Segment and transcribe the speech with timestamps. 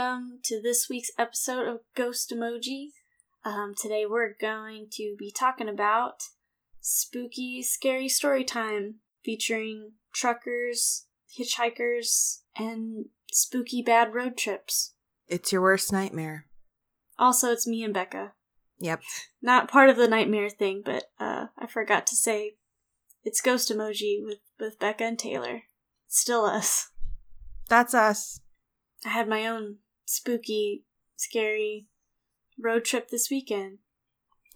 [0.00, 2.92] welcome to this week's episode of Ghost Emoji.
[3.44, 6.22] Um, today we're going to be talking about
[6.80, 11.04] spooky, scary story time featuring truckers,
[11.38, 14.94] hitchhikers, and spooky bad road trips.
[15.28, 16.46] It's your worst nightmare.
[17.18, 18.32] Also, it's me and Becca.
[18.78, 19.02] Yep.
[19.42, 22.54] Not part of the nightmare thing, but uh, I forgot to say
[23.22, 25.64] it's Ghost Emoji with, with Becca and Taylor.
[26.08, 26.88] Still us.
[27.68, 28.40] That's us.
[29.04, 29.76] I had my own
[30.10, 30.84] spooky,
[31.16, 31.86] scary
[32.58, 33.78] road trip this weekend.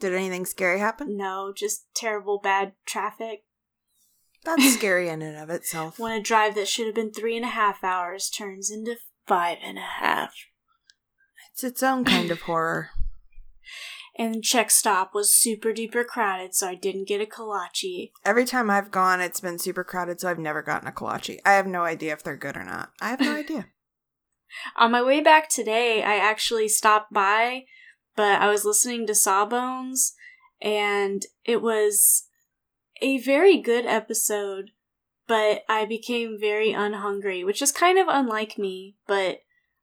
[0.01, 1.17] Did anything scary happen?
[1.17, 3.45] No, just terrible bad traffic.
[4.45, 5.99] That's scary in and of itself.
[5.99, 9.59] When a drive that should have been three and a half hours turns into five
[9.63, 10.35] and a half.
[11.53, 12.91] It's its own kind of horror.
[14.17, 18.13] And Czech Stop was super duper crowded, so I didn't get a kolache.
[18.25, 21.41] Every time I've gone, it's been super crowded, so I've never gotten a kolache.
[21.45, 22.93] I have no idea if they're good or not.
[23.01, 23.67] I have no idea.
[24.77, 27.65] On my way back today, I actually stopped by,
[28.17, 30.15] but I was listening to Sawbones,
[30.61, 32.25] and it was
[33.01, 34.71] a very good episode,
[35.27, 39.41] but I became very unhungry, which is kind of unlike me, but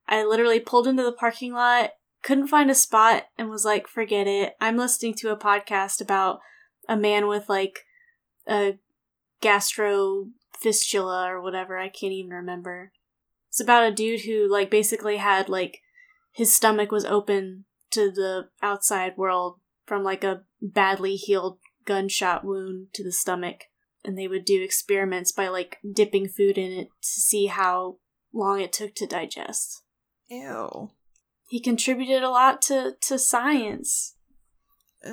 [0.07, 1.91] I literally pulled into the parking lot,
[2.23, 4.55] couldn't find a spot, and was like, forget it.
[4.59, 6.39] I'm listening to a podcast about
[6.87, 7.85] a man with like
[8.47, 8.77] a
[9.41, 10.27] gastro
[10.57, 11.77] fistula or whatever.
[11.77, 12.91] I can't even remember.
[13.51, 15.81] It's about a dude who like basically had like
[16.31, 22.87] his stomach was open to the outside world from like a badly healed gunshot wound
[22.93, 23.65] to the stomach
[24.05, 27.97] and they would do experiments by like dipping food in it to see how
[28.33, 29.83] long it took to digest.
[30.29, 30.91] Ew.
[31.49, 34.15] He contributed a lot to to science.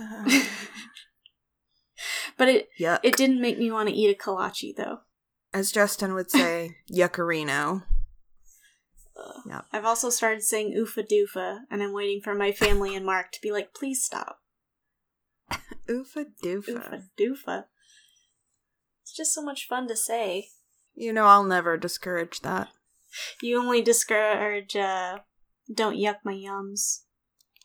[2.36, 3.00] But it Yuck.
[3.02, 5.00] it didn't make me want to eat a kolache though.
[5.52, 7.82] As Justin would say, yuccarino.
[9.46, 9.64] Yep.
[9.72, 13.40] I've also started saying oofa doofa, and I'm waiting for my family and Mark to
[13.40, 14.40] be like, please stop.
[15.88, 16.68] Oofa doofa.
[16.68, 17.64] Oofa doofa.
[19.02, 20.48] It's just so much fun to say.
[20.94, 22.68] You know, I'll never discourage that.
[23.40, 25.20] You only discourage, uh,
[25.72, 27.04] don't yuck my yums.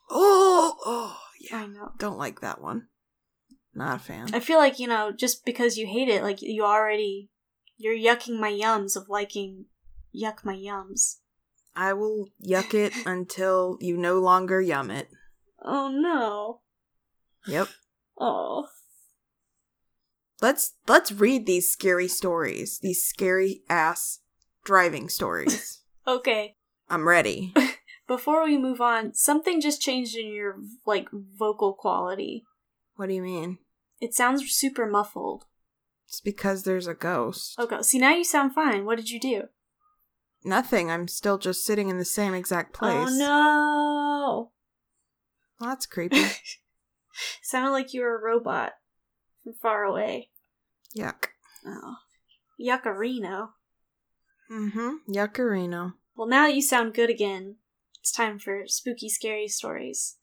[0.10, 1.58] Oh, oh, yeah.
[1.58, 1.92] I know.
[1.98, 2.88] Don't like that one.
[3.76, 4.34] Not a fan.
[4.34, 7.30] I feel like, you know, just because you hate it, like, you already,
[7.76, 9.66] you're yucking my yums of liking
[10.16, 11.18] yuck my yums.
[11.76, 15.10] I will yuck it until you no longer yum it.
[15.64, 16.62] Oh no.
[17.48, 17.68] Yep.
[18.20, 18.68] Oh.
[20.42, 22.80] Let's let's read these scary stories.
[22.80, 24.20] These scary ass
[24.64, 25.80] driving stories.
[26.06, 26.58] Okay.
[26.90, 27.54] I'm ready.
[28.08, 32.44] Before we move on, something just changed in your, like, vocal quality.
[32.98, 33.60] What do you mean?
[34.02, 35.46] It sounds super muffled.
[36.10, 37.56] It's because there's a ghost.
[37.58, 38.84] Oh, okay, see, now you sound fine.
[38.86, 39.44] What did you do?
[40.46, 40.92] Nothing.
[40.92, 43.08] I'm still just sitting in the same exact place.
[43.10, 44.52] Oh no!
[45.60, 46.24] Well, that's creepy.
[47.42, 48.74] Sounded like you were a robot
[49.44, 50.30] from far away.
[50.98, 51.28] Yuck.
[51.66, 51.96] Oh.
[52.60, 53.50] Yuccarino.
[54.52, 55.12] Mm-hmm.
[55.12, 55.94] Yuccarino.
[56.16, 57.56] Well, now that you sound good again,
[58.00, 60.18] it's time for spooky, scary stories.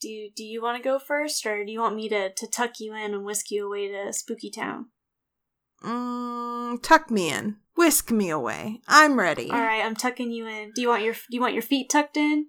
[0.00, 2.46] Do you, do you want to go first, or do you want me to, to
[2.46, 4.86] tuck you in and whisk you away to Spooky Town?
[5.82, 7.56] Mm, tuck me in.
[7.76, 8.80] Whisk me away.
[8.88, 9.50] I'm ready.
[9.50, 10.72] All right, I'm tucking you in.
[10.74, 12.46] Do you want your do you want your feet tucked in?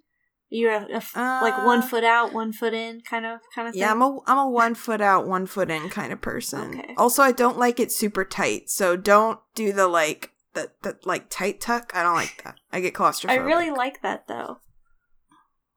[0.50, 3.68] You're a, a f- like Uh, one foot out, one foot in, kind of kind
[3.68, 3.82] of thing.
[3.82, 6.78] Yeah, I'm a I'm a one foot out, one foot in kind of person.
[6.80, 6.94] Okay.
[6.96, 11.28] Also, I don't like it super tight, so don't do the like the the like
[11.28, 11.90] tight tuck.
[11.94, 12.54] I don't like that.
[12.72, 13.30] I get claustrophobic.
[13.30, 14.60] I really like that though.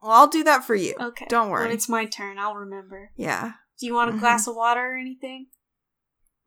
[0.02, 0.96] Well, I'll do that for you.
[1.00, 1.66] Okay, Don't worry.
[1.66, 3.12] When it's my turn, I'll remember.
[3.18, 3.52] Yeah.
[3.80, 4.20] Do you want a Mhm.
[4.22, 5.48] glass of water or anything?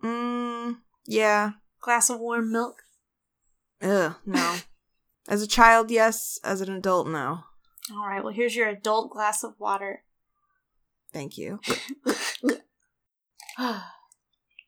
[0.02, 0.78] Mm.
[1.06, 1.50] Yeah.
[1.82, 2.83] Glass of warm milk?
[3.84, 4.14] Ugh.
[4.26, 4.56] No.
[5.28, 6.38] As a child, yes.
[6.42, 7.40] As an adult, no.
[7.92, 8.24] All right.
[8.24, 10.02] Well, here's your adult glass of water.
[11.12, 11.60] Thank you.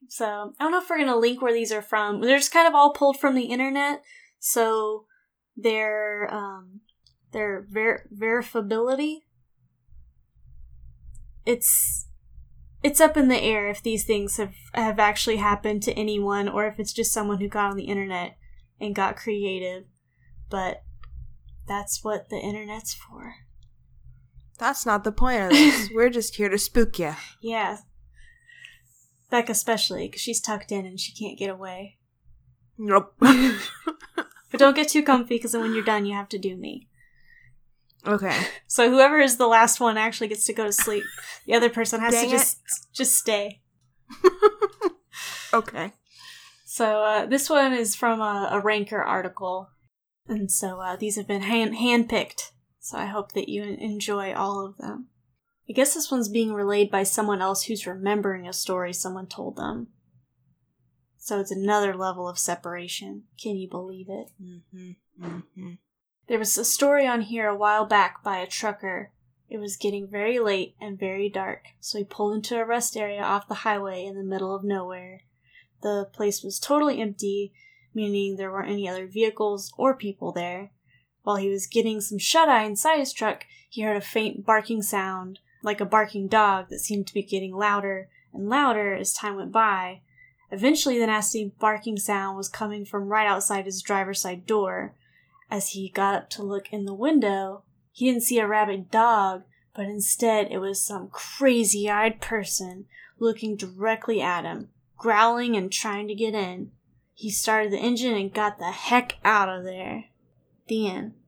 [0.09, 2.21] so I don't know if we're gonna link where these are from.
[2.21, 4.03] They're just kind of all pulled from the internet,
[4.39, 5.07] so
[5.57, 6.83] their um
[7.33, 9.23] their ver- verifiability
[11.47, 12.09] it's
[12.83, 16.67] it's up in the air if these things have have actually happened to anyone or
[16.67, 18.37] if it's just someone who got on the internet
[18.81, 19.85] and got creative.
[20.51, 20.83] But
[21.67, 23.35] that's what the internet's for.
[24.59, 25.91] That's not the point of this.
[25.95, 27.15] We're just here to spook you.
[27.43, 27.79] Yeah.
[29.31, 31.99] Beck especially, because she's tucked in and she can't get away.
[32.79, 33.15] Nope.
[34.49, 36.87] But don't get too comfy, because then when you're done, you have to do me.
[38.07, 38.47] okay.
[38.69, 41.03] So whoever is the last one actually gets to go to sleep.
[41.47, 42.39] The other person has Dang to it.
[42.39, 42.59] just
[42.95, 43.61] just stay.
[45.53, 45.93] Okay.
[46.77, 49.71] So uh, this one is from a, a Ranker article.
[50.29, 52.51] And so uh, these have been hand handpicked.
[52.81, 55.07] So I hope that you enjoy all of them.
[55.71, 59.57] I guess this one's being relayed by someone else who's remembering a story someone told
[59.57, 59.87] them.
[61.17, 63.23] So it's another level of separation.
[63.43, 64.27] Can you believe it?
[64.39, 65.25] Mm-hmm.
[65.25, 65.71] Mm-hmm.
[66.29, 69.13] There was a story on here a while back by a trucker.
[69.49, 73.23] It was getting very late and very dark, so he pulled into a rest area
[73.23, 75.23] off the highway in the middle of nowhere.
[75.87, 77.53] The place was totally empty,
[77.95, 80.73] meaning there weren't any other vehicles or people there.
[81.23, 84.83] While he was getting some shut eye inside his truck, he heard a faint barking
[84.83, 89.37] sound, like a barking dog that seemed to be getting louder and louder as time
[89.37, 90.01] went by.
[90.51, 94.97] Eventually, the nasty barking sound was coming from right outside his driver's side door.
[95.49, 97.63] As he got up to look in the window,
[97.93, 102.87] he didn't see a rabid dog, but instead it was some crazy eyed person
[103.21, 106.71] looking directly at him, growling and trying to get in.
[107.15, 110.07] He started the engine and got the heck out of there.
[110.69, 111.13] The end.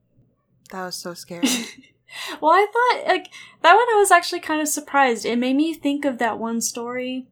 [0.71, 1.49] That was so scary.
[2.43, 3.31] well, I thought, like,
[3.63, 5.25] that one I was actually kind of surprised.
[5.25, 7.27] It made me think of that one story.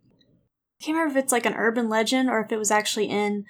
[0.81, 3.45] I can't remember if it's like an urban legend or if it was actually in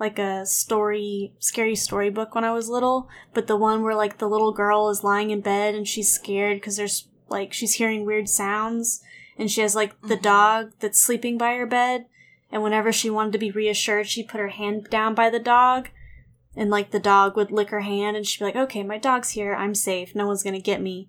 [0.00, 3.08] like a story, scary storybook when I was little.
[3.32, 6.56] But the one where like the little girl is lying in bed and she's scared
[6.56, 9.02] because there's like she's hearing weird sounds
[9.38, 10.22] and she has like the Mhm.
[10.22, 12.06] dog that's sleeping by her bed.
[12.50, 15.88] And whenever she wanted to be reassured, she put her hand down by the dog
[16.56, 19.30] and like the dog would lick her hand and she'd be like, okay, my dog's
[19.30, 19.54] here.
[19.54, 20.14] I'm safe.
[20.14, 21.08] No one's to get me.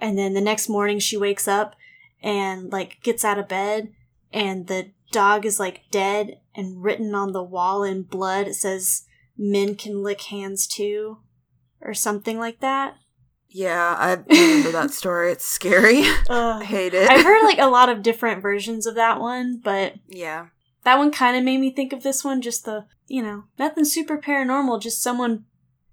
[0.00, 1.76] And then the next morning she wakes up
[2.22, 3.92] and like gets out of bed
[4.32, 8.48] and the dog is like dead and written on the wall in blood.
[8.48, 9.04] It says,
[9.36, 11.18] men can lick hands too
[11.80, 12.96] or something like that.
[13.58, 15.32] Yeah, I remember that story.
[15.32, 16.02] It's scary.
[16.30, 17.10] I hate it.
[17.10, 20.46] I've heard like a lot of different versions of that one, but yeah.
[20.84, 22.40] that one kind of made me think of this one.
[22.40, 25.44] Just the, you know, nothing super paranormal, just someone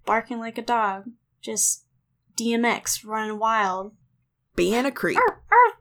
[0.06, 1.06] barking like a dog.
[1.42, 1.86] Just
[2.40, 3.94] DMX running wild.
[4.56, 5.18] Being a creep.
[5.18, 5.80] Arf, arf.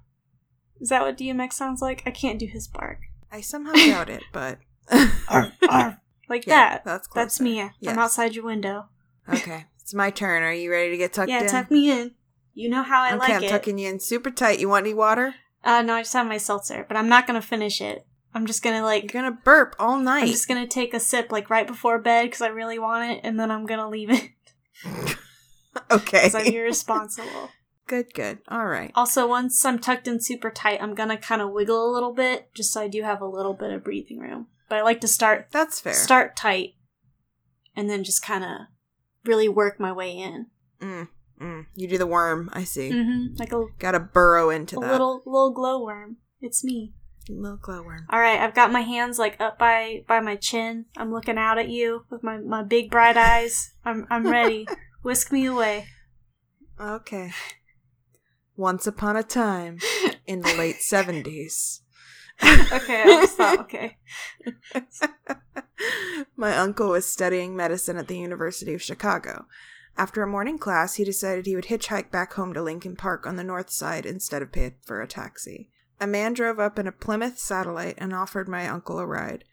[0.81, 2.03] Is that what DMX sounds like?
[2.07, 3.01] I can't do his bark.
[3.31, 4.59] I somehow doubt it, but
[5.29, 5.97] Arf, arf.
[6.31, 6.85] Like Yeah, that.
[6.87, 7.57] that's That's me.
[7.57, 7.93] Yes.
[7.93, 8.87] I'm outside your window.
[9.29, 10.43] Okay, it's my turn.
[10.43, 11.49] Are you ready to get tucked yeah, in?
[11.51, 12.13] tuck me in.
[12.55, 13.51] You know how I okay, like I'm it.
[13.51, 14.59] tucking you in super tight.
[14.59, 15.35] You want any water?
[15.63, 18.07] Uh, no, I just have my seltzer, but I'm not gonna finish it.
[18.33, 19.03] I'm just gonna like.
[19.03, 20.23] You're gonna burp all night.
[20.23, 23.21] I'm just gonna take a sip like right before bed because I really want it,
[23.25, 24.31] and then I'm gonna leave it
[25.91, 26.29] okay.
[26.31, 27.51] because I'm irresponsible.
[27.87, 28.39] good, good.
[28.49, 28.91] All right.
[28.95, 32.55] Also, once I'm tucked in super tight, I'm gonna kind of wiggle a little bit
[32.55, 34.47] just so I do have a little bit of breathing room.
[34.71, 35.93] But I like to start That's fair.
[35.93, 36.73] start tight,
[37.77, 38.51] and then just kind of
[39.25, 40.47] really work my way in.
[40.81, 41.09] Mm,
[41.41, 41.67] mm.
[41.75, 42.51] You do the worm.
[42.53, 42.91] I see.
[42.91, 46.17] hmm Like a, Gotta burrow into a that little little glowworm.
[46.41, 46.93] It's me.
[47.29, 48.07] little glowworm.
[48.11, 50.87] All right, I've got my hands like up by by my chin.
[50.97, 53.73] I'm looking out at you with my my big bright eyes.
[53.85, 54.67] I'm I'm ready.
[55.03, 55.87] Whisk me away.
[56.81, 57.33] Okay.
[58.57, 59.79] Once upon a time
[60.27, 61.83] in the late seventies.
[62.43, 63.61] Okay, I'll stop.
[63.61, 63.99] Okay.
[66.37, 69.47] My uncle was studying medicine at the University of Chicago.
[69.97, 73.37] After a morning class, he decided he would hitchhike back home to Lincoln Park on
[73.37, 75.71] the north side instead of pay for a taxi.
[76.01, 79.45] A man drove up in a Plymouth satellite and offered my uncle a ride.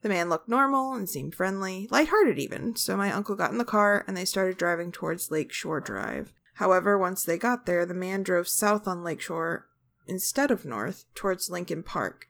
[0.00, 3.64] The man looked normal and seemed friendly, lighthearted even, so my uncle got in the
[3.64, 6.32] car and they started driving towards Lake Shore Drive.
[6.54, 9.68] However, once they got there, the man drove south on Lakeshore
[10.06, 12.26] instead of north towards Lincoln Park.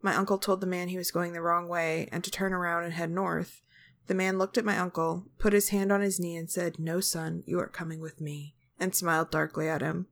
[0.00, 2.84] My uncle told the man he was going the wrong way and to turn around
[2.84, 3.62] and head north.
[4.08, 7.00] The man looked at my uncle, put his hand on his knee, and said, No,
[7.00, 10.08] son, you are coming with me, and smiled darkly at him.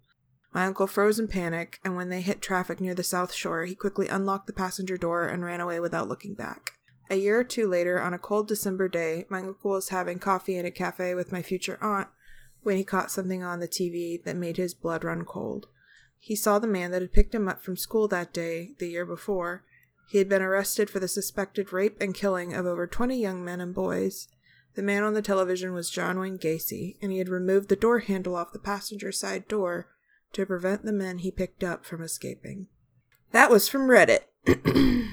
[0.53, 3.75] My uncle froze in panic, and when they hit traffic near the South Shore, he
[3.75, 6.73] quickly unlocked the passenger door and ran away without looking back.
[7.09, 10.57] A year or two later, on a cold December day, my uncle was having coffee
[10.57, 12.09] in a cafe with my future aunt
[12.63, 15.67] when he caught something on the TV that made his blood run cold.
[16.21, 19.07] He saw the man that had picked him up from school that day, the year
[19.07, 19.65] before.
[20.11, 23.61] He had been arrested for the suspected rape and killing of over 20 young men
[23.61, 24.29] and boys.
[24.75, 28.01] The man on the television was John Wayne Gacy, and he had removed the door
[28.01, 29.89] handle off the passenger side door
[30.33, 32.67] to prevent the men he picked up from escaping.
[33.33, 34.21] That was from Reddit.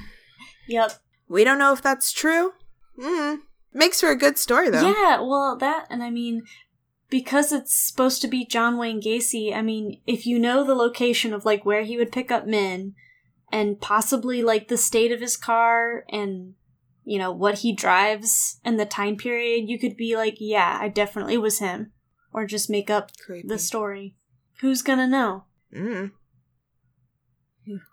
[0.69, 0.91] Yep.
[1.29, 2.51] we don't know if that's true.
[2.99, 3.39] Mm.
[3.73, 4.81] Makes for a good story, though.
[4.81, 6.43] Yeah, well, that, and I mean,
[7.09, 11.33] because it's supposed to be John Wayne Gacy, I mean, if you know the location
[11.33, 12.93] of like where he would pick up men
[13.51, 16.53] and possibly like the state of his car and,
[17.03, 20.89] you know, what he drives and the time period, you could be like, yeah, I
[20.89, 21.93] definitely was him.
[22.33, 23.47] Or just make up Creepy.
[23.47, 24.15] the story.
[24.59, 25.45] Who's gonna know?
[25.73, 26.11] Mm.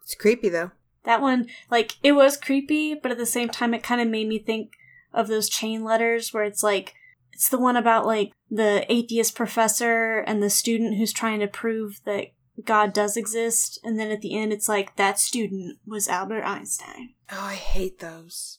[0.03, 0.73] It's creepy, though.
[1.05, 4.29] That one, like, it was creepy, but at the same time, it kind of made
[4.29, 4.73] me think
[5.13, 6.95] of those chain letters where it's like,
[7.33, 12.01] It's the one about like the atheist professor and the student who's trying to prove
[12.05, 12.29] that
[12.65, 17.15] God does exist, and then at the end it's like that student was Albert Einstein.
[17.33, 18.59] Oh, I hate those.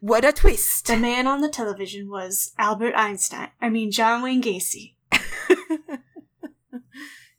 [0.00, 0.86] What a twist.
[0.86, 3.48] The man on the television was Albert Einstein.
[3.60, 4.94] I mean John Wayne Gacy.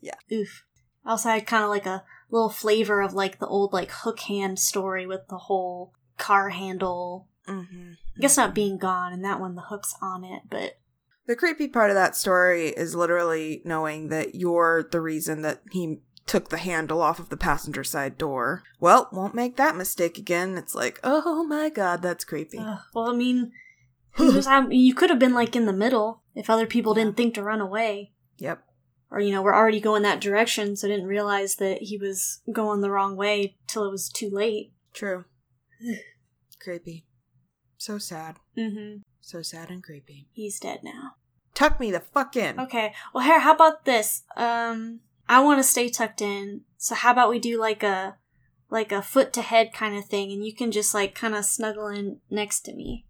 [0.02, 0.16] Yeah.
[0.32, 0.66] Oof.
[1.06, 4.20] Also I had kind of like a little flavor of like the old like hook
[4.22, 7.28] hand story with the whole car handle.
[7.46, 10.80] hmm I guess not being gone, and that one the hook's on it, but
[11.32, 16.00] The creepy part of that story is literally knowing that you're the reason that he
[16.28, 18.64] took the handle off of the passenger side door.
[18.82, 20.58] Well, won't make that mistake again.
[20.58, 22.58] It's like, oh my god, that's creepy.
[22.58, 22.80] Ugh.
[22.94, 23.54] well, I mean,
[24.16, 27.16] who knows how- you could have been like in the middle if other people didn't
[27.16, 28.12] think to run away.
[28.38, 28.66] yep.
[29.10, 32.82] or you know we're already going that direction so didn't realize that he was going
[32.82, 35.24] the wrong way till it was too late True.
[36.60, 37.06] creepy.
[37.78, 38.36] So sad.
[38.58, 40.28] mm-hmm So sad and creepy.
[40.34, 41.16] he's dead now
[41.54, 42.60] Tuck me the fuck in.
[42.60, 47.12] okay well here how about this um i want to stay tucked in so how
[47.12, 48.18] about we do like a
[48.70, 51.44] like a foot to head kind of thing and you can just like kind of
[51.46, 53.06] snuggle in next to me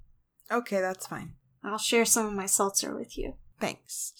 [0.52, 1.34] Okay, that's fine.
[1.64, 4.14] i'll share some of my seltzer with you Thanks.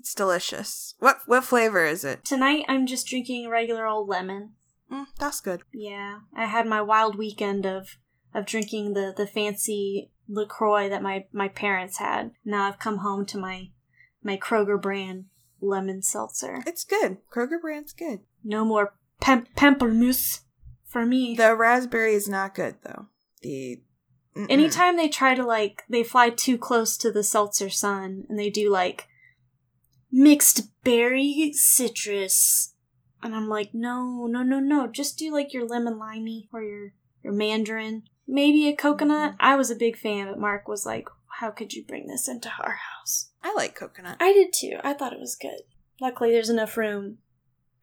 [0.00, 0.94] It's delicious.
[0.98, 2.24] What what flavor is it?
[2.24, 4.52] tonight i'm just drinking regular old lemon
[4.90, 5.60] Mm, that's good.
[5.70, 7.98] Yeah, I had my wild weekend of
[8.32, 12.32] of drinking the the fancy Lacroix that my my parents had.
[12.44, 13.70] Now I've come home to my
[14.22, 15.26] my Kroger brand
[15.60, 16.62] lemon seltzer.
[16.66, 17.18] It's good.
[17.32, 18.20] Kroger brand's good.
[18.44, 20.40] No more pem- pamplemousse
[20.86, 21.34] for me.
[21.34, 23.06] The raspberry is not good though.
[23.42, 23.82] The
[24.36, 24.46] mm-mm.
[24.50, 28.50] Anytime they try to like they fly too close to the seltzer sun and they
[28.50, 29.08] do like
[30.10, 32.74] mixed berry citrus
[33.22, 34.86] and I'm like, no, no, no, no.
[34.86, 38.02] Just do like your lemon limey or your your mandarin.
[38.26, 39.34] Maybe a coconut.
[39.40, 41.08] I was a big fan, but Mark was like,
[41.40, 43.30] How could you bring this into our house?
[43.42, 44.16] I like coconut.
[44.20, 44.78] I did too.
[44.84, 45.60] I thought it was good.
[46.00, 47.18] Luckily there's enough room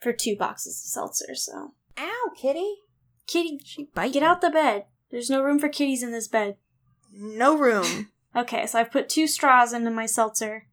[0.02, 2.76] for two boxes of seltzer, so Ow, kitty.
[3.28, 4.14] Kitty She bite.
[4.14, 4.86] get out the bed.
[5.12, 6.58] There's no room for kitties in this bed.
[7.14, 8.10] No room.
[8.36, 10.68] Okay, so I've put two straws into my seltzer,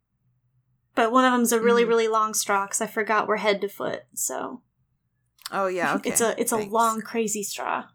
[0.95, 1.87] but one of them's a really, Mhm.
[1.87, 4.03] really long straw because I forgot we're head to foot.
[4.13, 4.61] So
[5.49, 6.09] Oh yeah, okay.
[6.09, 6.73] it's a it's a Thanks.
[6.73, 7.85] long, crazy straw.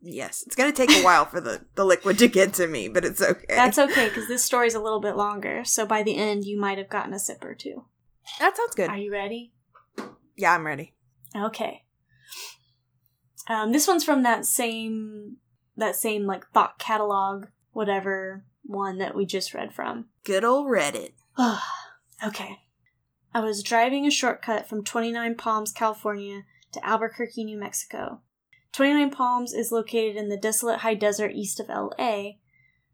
[0.00, 3.04] Yes, it's gonna take a while for the the liquid to get to me, but
[3.04, 3.44] it's okay.
[3.48, 5.64] That's okay because this story's a little bit longer.
[5.64, 7.84] So by the end, you might have gotten a sip or two.
[8.38, 8.90] that sounds good.
[8.90, 9.52] Are you ready?
[10.36, 10.94] yeah, I'm ready.
[11.34, 11.82] Okay.
[13.48, 15.36] Um, this one's from that same
[15.76, 20.06] that same like thought catalog, whatever one that we just read from.
[20.24, 21.12] Good old Reddit.
[22.26, 22.58] okay.
[23.32, 28.22] I was driving a shortcut from 29 Palms, California to Albuquerque, New Mexico.
[28.76, 32.32] 29 Palms is located in the desolate high desert east of LA.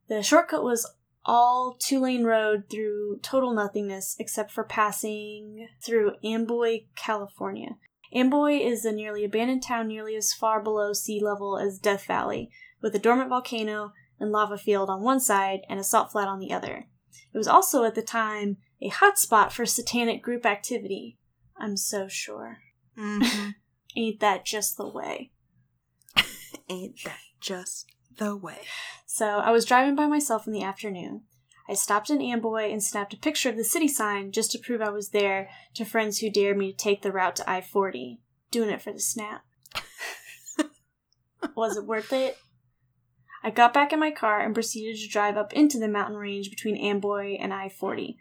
[0.08, 0.88] The shortcut was
[1.24, 7.78] all two lane road through total nothingness except for passing through Amboy, California.
[8.14, 12.48] Amboy is a nearly abandoned town nearly as far below sea level as Death Valley,
[12.80, 16.38] with a dormant volcano and lava field on one side and a salt flat on
[16.38, 16.86] the other.
[17.34, 21.18] It was also at the time a hotspot for satanic group activity.
[21.56, 22.58] I'm so sure.
[22.96, 23.48] hmm
[23.96, 25.32] Ain't that just the way?
[26.72, 27.86] Ain't that just
[28.16, 28.60] the way?
[29.04, 31.24] So I was driving by myself in the afternoon.
[31.68, 34.80] I stopped in Amboy and snapped a picture of the city sign just to prove
[34.80, 38.20] I was there to friends who dared me to take the route to I 40.
[38.50, 39.44] Doing it for the snap.
[41.54, 42.38] was it worth it?
[43.44, 46.48] I got back in my car and proceeded to drive up into the mountain range
[46.48, 48.16] between Amboy and I 40.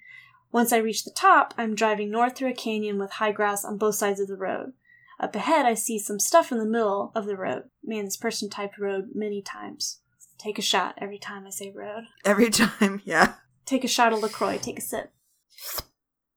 [0.51, 3.77] Once I reached the top, I'm driving north through a canyon with high grass on
[3.77, 4.73] both sides of the road.
[5.21, 7.65] Up ahead, I see some stuff in the middle of the road.
[7.83, 9.99] Man, this person typed road many times.
[10.39, 12.05] Take a shot every time I say road.
[12.25, 13.35] Every time, yeah.
[13.67, 14.57] Take a shot of LaCroix.
[14.57, 15.11] Take a sip.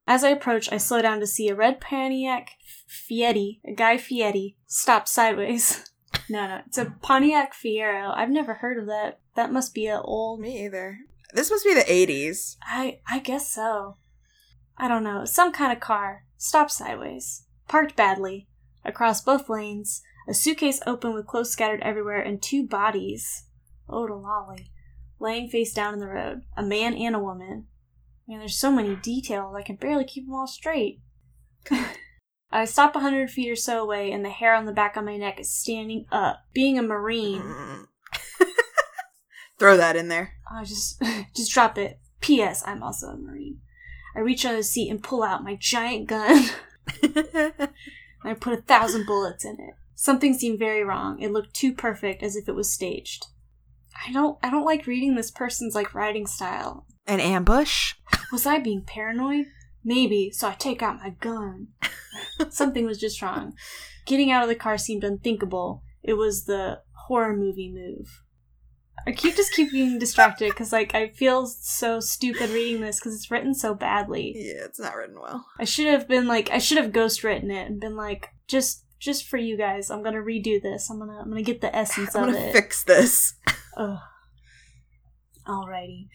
[0.06, 2.50] As I approach, I slow down to see a red Pontiac
[2.86, 5.90] Fieri, a Guy Fieri, stop sideways.
[6.26, 8.16] No, no, it's a Pontiac Fiero.
[8.16, 9.18] I've never heard of that.
[9.34, 10.40] That must be an old.
[10.40, 10.96] Me either.
[11.34, 12.56] This must be the 80s.
[12.62, 13.96] I I guess so.
[14.78, 15.26] I don't know.
[15.26, 16.24] Some kind of car.
[16.38, 17.46] Stop sideways.
[17.68, 18.48] Parked badly.
[18.84, 20.02] Across both lanes.
[20.28, 23.44] A suitcase open with clothes scattered everywhere, and two bodies.
[23.88, 24.70] Oh, to lolly.
[25.20, 26.42] Laying face down in the road.
[26.56, 27.66] A man and a woman.
[28.26, 31.00] Man, there's so many details, I can barely keep them all straight.
[32.50, 35.04] I stop a hundred feet or so away, and the hair on the back of
[35.04, 36.44] my neck is standing up.
[36.54, 37.86] Being a Marine.
[39.58, 40.34] Throw that in there.
[40.50, 41.02] I just
[41.34, 41.98] just drop it.
[42.20, 42.62] P.S.
[42.64, 43.60] I'm also a Marine.
[44.16, 46.44] I reach under the seat and pull out my giant gun.
[48.24, 49.74] And I put a thousand bullets in it.
[49.94, 51.20] Something seemed very wrong.
[51.20, 53.26] It looked too perfect, as if it was staged.
[54.06, 56.86] I don't I don't like reading this person's like writing style.
[57.06, 57.94] An ambush?
[58.32, 59.46] Was I being paranoid?
[59.84, 61.68] Maybe, so I take out my gun.
[62.48, 63.52] Something was just wrong.
[64.06, 65.82] Getting out of the car seemed unthinkable.
[66.02, 68.23] It was the horror movie move.
[69.06, 73.14] I keep just keep being distracted because like I feel so stupid reading this because
[73.14, 74.32] it's written so badly.
[74.34, 75.46] Yeah, it's not written well.
[75.58, 78.84] I should have been like I should have ghost written it and been like just
[78.98, 79.90] just for you guys.
[79.90, 80.90] I'm gonna redo this.
[80.90, 82.24] I'm gonna I'm gonna get the essence of it.
[82.24, 82.52] I'm of gonna it.
[82.52, 83.34] fix this.
[83.76, 83.98] Ugh.
[85.46, 86.08] Alrighty.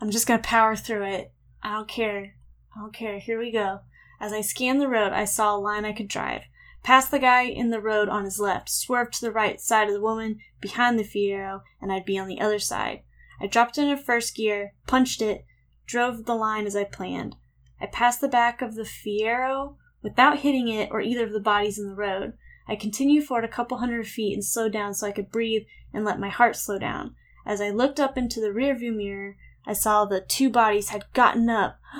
[0.00, 1.32] I'm just gonna power through it.
[1.62, 2.34] I don't care.
[2.74, 3.18] I don't care.
[3.18, 3.80] Here we go.
[4.20, 6.42] As I scanned the road, I saw a line I could drive.
[6.82, 9.94] Past the guy in the road on his left, swerved to the right side of
[9.94, 13.02] the woman behind the Fiero, and I'd be on the other side.
[13.40, 15.44] I dropped into first gear, punched it,
[15.86, 17.36] drove the line as I planned.
[17.80, 21.78] I passed the back of the Fiero without hitting it or either of the bodies
[21.78, 22.34] in the road.
[22.68, 26.04] I continued forward a couple hundred feet and slowed down so I could breathe and
[26.04, 27.14] let my heart slow down.
[27.44, 31.48] As I looked up into the rearview mirror, I saw the two bodies had gotten
[31.48, 31.78] up.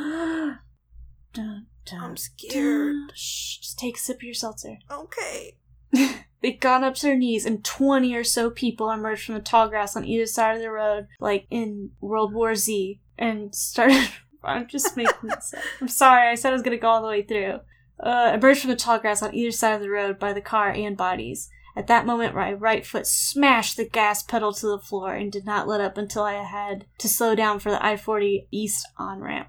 [1.32, 2.52] dun, dun, I'm scared.
[2.52, 3.10] dun.
[3.14, 4.78] Shh, just take a sip of your seltzer.
[4.90, 5.56] Okay.
[6.40, 9.68] They'd gone up to their knees, and 20 or so people emerged from the tall
[9.68, 14.08] grass on either side of the road, like in World War Z, and started.
[14.44, 15.62] I'm just making this up.
[15.82, 17.60] I'm sorry, I said I was going to go all the way through.
[17.98, 20.70] Uh, emerged from the tall grass on either side of the road by the car
[20.70, 21.50] and bodies.
[21.76, 25.44] At that moment, my right foot smashed the gas pedal to the floor and did
[25.44, 29.20] not let up until I had to slow down for the I 40 East on
[29.20, 29.48] ramp.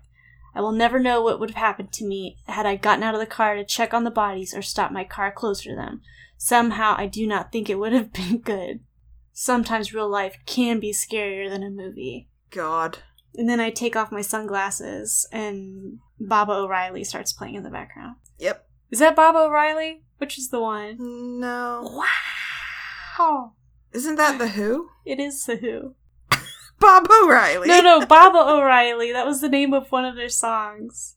[0.54, 3.20] I will never know what would have happened to me had I gotten out of
[3.20, 6.02] the car to check on the bodies or stopped my car closer to them.
[6.38, 8.82] Somehow, I do not think it would have been good.
[9.32, 12.28] Sometimes real life can be scarier than a movie.
[12.50, 13.00] God.
[13.36, 18.18] And then I take off my sunglasses, and Baba O'Riley starts playing in the background.
[18.40, 18.68] Yep.
[18.92, 20.04] Is that Baba O'Riley?
[20.18, 20.98] Which is the one?
[21.40, 22.04] No.
[23.18, 23.54] Wow!
[23.94, 24.90] Isn't that the Who?
[25.06, 25.96] It is The Who.
[26.82, 27.70] Bob O'Reilly.
[27.70, 29.14] No, no, Baba O'Riley.
[29.14, 31.16] That was the name of one of their songs.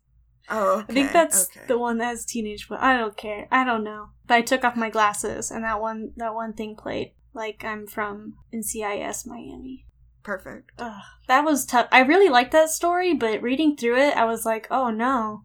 [0.49, 0.85] Oh, okay.
[0.89, 1.67] I think that's okay.
[1.67, 2.69] the one that has teenage.
[2.69, 3.49] But I don't care.
[3.51, 4.11] I don't know.
[4.27, 7.15] But I took off my glasses, and that one that one thing played.
[7.33, 9.87] Like I'm from NCIS Miami.
[10.23, 10.71] perfect.
[10.79, 11.89] Ugh, that was tough.
[11.91, 15.45] I really liked that story, but reading through it, I was like, oh no,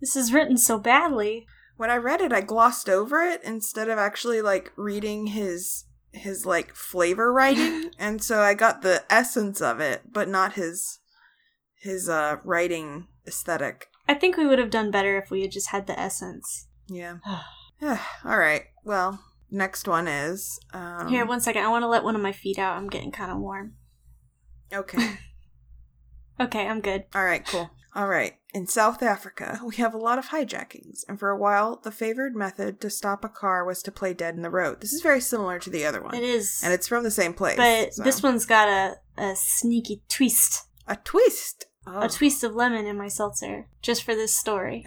[0.00, 1.46] this is written so badly.
[1.76, 6.46] When I read it, I glossed over it instead of actually like reading his his
[6.46, 11.00] like flavor writing, and so I got the essence of it, but not his
[11.74, 13.88] his uh writing aesthetic.
[14.08, 16.68] I think we would have done better if we had just had the essence.
[16.88, 17.18] Yeah.
[18.24, 18.64] All right.
[18.84, 19.20] Well,
[19.50, 21.64] next one is um, Here, one second.
[21.64, 22.76] I want to let one of my feet out.
[22.76, 23.74] I'm getting kind of warm.
[24.72, 25.18] Okay.
[26.40, 27.04] Okay, I'm good.
[27.14, 27.70] All right, cool.
[27.94, 28.34] All right.
[28.54, 32.36] In South Africa, we have a lot of hijackings, and for a while, the favored
[32.36, 34.80] method to stop a car was to play dead in the road.
[34.82, 36.60] This is very similar to the other one, It is.
[36.62, 37.56] and it's from the same place.
[37.56, 40.66] but so- this one's got a, a sneaky twist.
[40.86, 41.66] a twist.
[41.86, 42.02] Oh.
[42.02, 43.68] A twist of lemon in my seltzer.
[43.80, 44.86] Just for this story.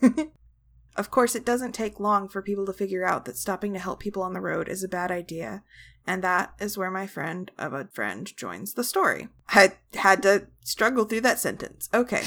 [0.96, 4.00] of course, it doesn't take long for people to figure out that stopping to help
[4.00, 5.62] people on the road is a bad idea,
[6.06, 9.28] and that is where my friend of a friend joins the story.
[9.48, 11.88] I had to struggle through that sentence.
[11.92, 12.22] Okay.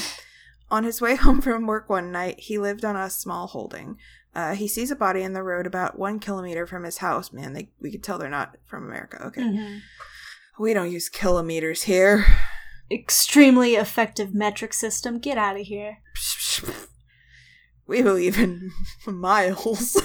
[0.70, 3.98] On his way home from work one night, he lived on a small holding.
[4.34, 7.32] Uh, he sees a body in the road about one kilometer from his house.
[7.32, 9.22] Man, they, we could tell they're not from America.
[9.26, 9.42] Okay.
[9.42, 9.80] Mhm.
[10.58, 12.24] We don't use kilometers here.
[12.90, 15.18] Extremely effective metric system.
[15.18, 15.98] Get out of here.
[17.86, 18.72] We believe in
[19.06, 20.00] miles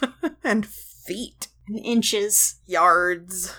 [0.44, 1.48] and feet.
[1.66, 2.56] and inches.
[2.66, 3.54] yards.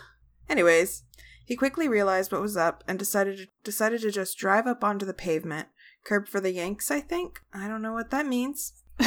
[0.49, 1.03] Anyways,
[1.45, 5.05] he quickly realized what was up and decided to, decided to just drive up onto
[5.05, 5.67] the pavement.
[6.03, 7.41] Curb for the Yanks, I think.
[7.53, 8.73] I don't know what that means.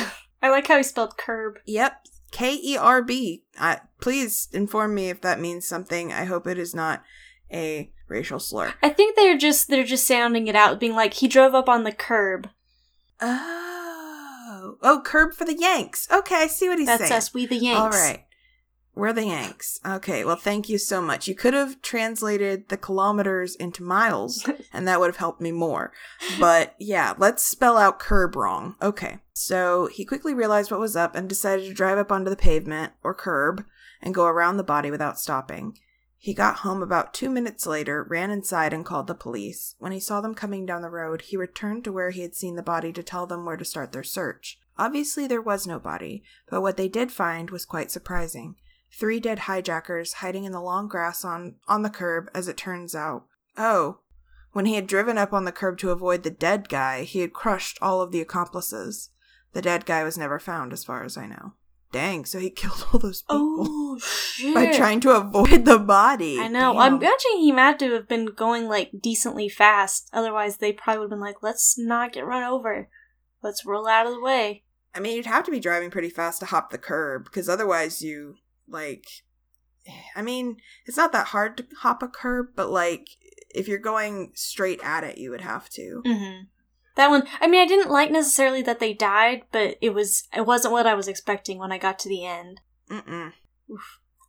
[0.42, 1.58] I like how he spelled curb.
[1.66, 3.44] Yep, K E R B.
[4.00, 6.12] Please inform me if that means something.
[6.12, 7.02] I hope it is not
[7.52, 8.74] a racial slur.
[8.82, 11.84] I think they're just they're just sounding it out, being like he drove up on
[11.84, 12.50] the curb.
[13.20, 16.08] Oh, oh, curb for the Yanks.
[16.12, 17.12] Okay, I see what he's That's saying.
[17.12, 17.80] us, we the Yanks.
[17.80, 18.25] All right.
[18.96, 19.78] We're the Yanks.
[19.84, 21.28] Okay, well, thank you so much.
[21.28, 25.92] You could have translated the kilometers into miles, and that would have helped me more.
[26.40, 28.74] But yeah, let's spell out curb wrong.
[28.80, 29.18] Okay.
[29.34, 32.94] So he quickly realized what was up and decided to drive up onto the pavement,
[33.02, 33.66] or curb,
[34.00, 35.76] and go around the body without stopping.
[36.16, 39.74] He got home about two minutes later, ran inside, and called the police.
[39.78, 42.56] When he saw them coming down the road, he returned to where he had seen
[42.56, 44.58] the body to tell them where to start their search.
[44.78, 48.56] Obviously, there was no body, but what they did find was quite surprising.
[48.92, 52.94] Three dead hijackers hiding in the long grass on, on the curb, as it turns
[52.94, 53.26] out.
[53.56, 53.98] Oh.
[54.52, 57.32] When he had driven up on the curb to avoid the dead guy, he had
[57.32, 59.10] crushed all of the accomplices.
[59.52, 61.52] The dead guy was never found, as far as I know.
[61.92, 64.54] Dang, so he killed all those people Oh shit!
[64.54, 66.38] by trying to avoid the body.
[66.38, 66.72] I know.
[66.72, 66.78] Damn.
[66.78, 70.10] I'm imagining he to have been going like decently fast.
[70.12, 72.88] Otherwise, they probably would have been like, "Let's not get run over.
[73.42, 76.40] Let's roll out of the way." I mean, you'd have to be driving pretty fast
[76.40, 78.36] to hop the curb because otherwise, you
[78.68, 79.06] like.
[80.16, 83.06] I mean, it's not that hard to hop a curb, but like
[83.50, 86.02] if you're going straight at it, you would have to.
[86.04, 86.44] Mm-hmm.
[86.96, 87.24] That one.
[87.40, 90.86] I mean, I didn't like necessarily that they died, but it was it wasn't what
[90.86, 92.60] I was expecting when I got to the end.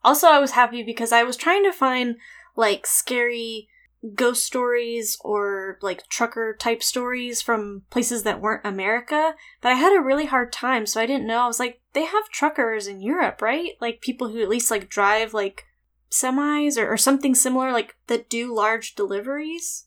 [0.04, 2.18] Also, I was happy because I was trying to find
[2.56, 3.70] like scary
[4.16, 9.98] ghost stories or like trucker type stories from places that weren't America, but I had
[9.98, 11.40] a really hard time, so I didn't know.
[11.40, 13.72] I was like, they have truckers in Europe, right?
[13.82, 15.66] Like people who at least like drive like
[16.10, 19.86] semis or, or something similar, like that do large deliveries.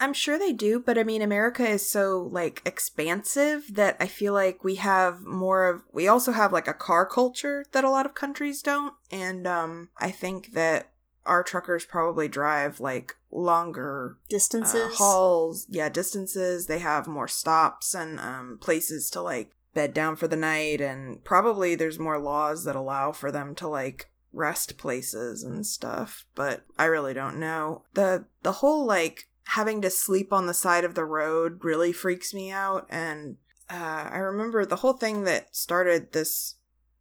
[0.00, 4.32] I'm sure they do, but I mean, America is so like expansive that I feel
[4.32, 5.82] like we have more of.
[5.92, 9.90] We also have like a car culture that a lot of countries don't, and um,
[9.98, 10.90] I think that
[11.26, 14.74] our truckers probably drive like longer Distances.
[14.74, 16.66] uh, hauls, yeah, distances.
[16.66, 21.22] They have more stops and um, places to like bed down for the night, and
[21.24, 26.26] probably there's more laws that allow for them to like rest places and stuff.
[26.34, 27.84] But I really don't know.
[27.94, 32.32] the The whole like having to sleep on the side of the road really freaks
[32.32, 33.36] me out, and
[33.70, 36.56] uh, I remember the whole thing that started this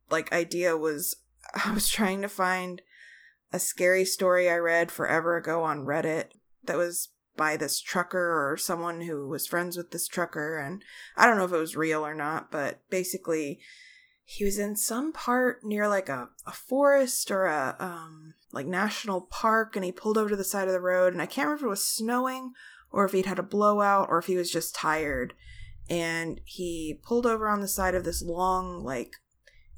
[0.10, 1.18] like idea was
[1.66, 2.82] I was trying to find
[3.54, 6.32] a scary story I read forever ago on Reddit
[6.66, 10.84] that was by this trucker or someone who was friends with this trucker and
[11.16, 13.60] I don't know if it was real or not, but basically
[14.26, 19.22] he was in some part near like a, a forest or a um like national
[19.22, 21.66] park and he pulled over to the side of the road and I can't remember
[21.66, 22.54] if it was snowing
[22.92, 25.34] or if he'd had a blowout or if he was just tired.
[25.90, 29.16] And he pulled over on the side of this long like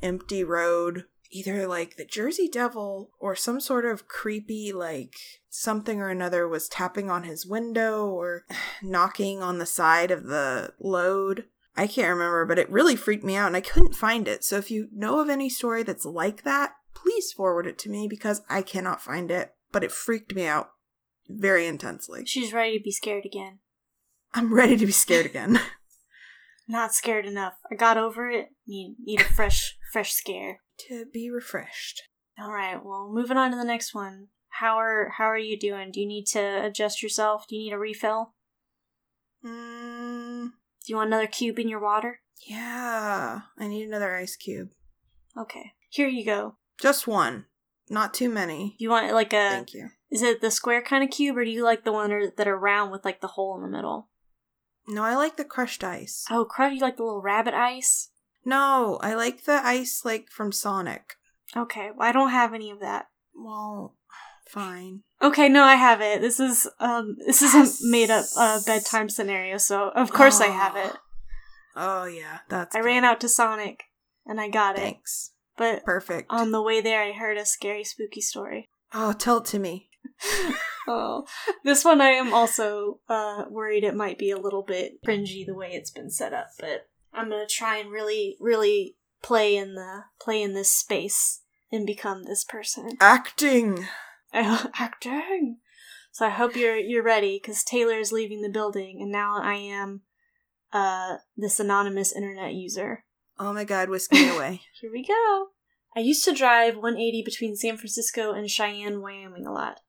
[0.02, 5.16] empty road either like the Jersey Devil or some sort of creepy, like
[5.50, 8.46] something or another was tapping on his window or
[8.82, 11.46] knocking on the side of the load.
[11.76, 14.46] I can't remember, but it really freaked me out and I couldn't find it.
[14.46, 18.08] So if you know of any story that's like that, please forward it to me
[18.08, 19.54] because I cannot find it.
[19.74, 20.70] But it freaked me out
[21.28, 22.26] very intensely.
[22.26, 23.60] She's ready to be scared again.
[24.34, 25.60] I'm ready to be scared again.
[26.68, 27.56] Not scared enough.
[27.70, 28.50] I got over it.
[28.66, 30.62] Need need a fresh fresh scare.
[30.88, 32.04] To be refreshed.
[32.40, 32.84] All right.
[32.84, 34.28] Well, moving on to the next one.
[34.50, 35.92] How are how are you doing?
[35.92, 37.46] Do you need to adjust yourself?
[37.48, 38.34] Do you need a refill?
[39.44, 40.52] Mm, Do
[40.88, 42.20] you want another cube in your water?
[42.48, 44.70] yeah, I need another ice cube.
[45.38, 45.74] Okay.
[45.90, 46.58] Here you go.
[46.80, 47.46] Just one.
[47.90, 48.76] Not too many.
[48.80, 49.90] You want like a Thank you.
[50.12, 52.48] is it the square kind of cube or do you like the one or, that
[52.48, 54.10] are round with like the hole in the middle?
[54.88, 56.26] No, I like the crushed ice.
[56.30, 58.10] Oh, crud, you like the little rabbit ice?
[58.46, 61.16] No, I like the ice like from Sonic.
[61.58, 61.90] Okay.
[61.96, 63.08] Well, I don't have any of that.
[63.36, 63.96] Well,
[64.48, 65.02] fine.
[65.22, 66.22] Okay, no, I have it.
[66.22, 67.82] This is um this is Yes.
[67.84, 70.94] a made up uh, bedtime scenario, so of course I have it.
[71.78, 72.86] Oh yeah, that's I good.
[72.86, 73.84] ran out to Sonic
[74.26, 74.82] and I got it.
[74.82, 75.32] Thanks.
[75.58, 76.28] But Perfect.
[76.32, 78.70] on the way there I heard a scary spooky story.
[78.94, 79.90] oh, tell it to me.
[80.88, 81.26] oh.
[81.66, 85.54] This one I am also uh worried it might be a little bit cringy the
[85.54, 90.04] way it's been set up, but I'm to try and really really play in the
[90.20, 92.98] play in this space and become this person.
[93.00, 93.88] Acting.
[94.34, 95.58] acting.
[96.12, 99.56] So I hope you're you're ready because Taylor is leaving the building, and now I
[99.56, 100.02] am
[100.72, 103.04] uh this anonymous internet user.
[103.38, 104.62] Oh my god, whisk me away.
[104.82, 105.48] Here we go.
[105.96, 109.80] I used to drive 180 between San Francisco and Cheyenne, Wyoming a lot.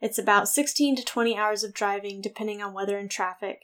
[0.00, 3.60] It's about 16 to 20 hours of driving depending on weather and traffic.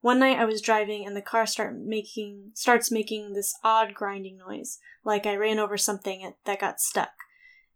[0.00, 4.38] One night I was driving and the car start making starts making this odd grinding
[4.38, 7.10] noise, like I ran over something that got stuck.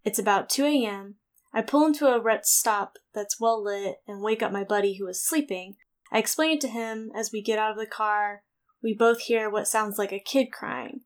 [0.05, 1.17] It's about 2 a.m.
[1.53, 5.07] I pull into a red stop that's well lit and wake up my buddy who
[5.09, 5.75] is sleeping.
[6.13, 8.43] I explain it to him as we get out of the car.
[8.83, 11.01] We both hear what sounds like a kid crying.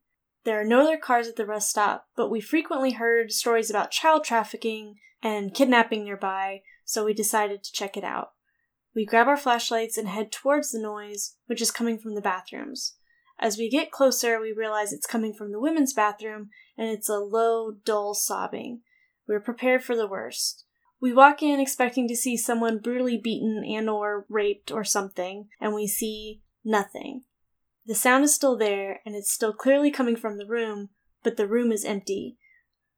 [0.44, 3.90] There are no other cars at the rest stop, but we frequently heard stories about
[3.90, 8.32] child trafficking and kidnapping nearby, so we decided to check it out.
[8.96, 12.96] We grab our flashlights and head towards the noise, which is coming from the bathrooms.
[13.38, 17.18] As we get closer, we realize it's coming from the women's bathroom, and it's a
[17.18, 18.80] low, dull sobbing.
[19.28, 20.64] We're prepared for the worst.
[20.98, 25.74] We walk in expecting to see someone brutally beaten and or raped or something, and
[25.74, 27.24] we see nothing.
[27.84, 30.88] The sound is still there, and it's still clearly coming from the room,
[31.22, 32.38] but the room is empty.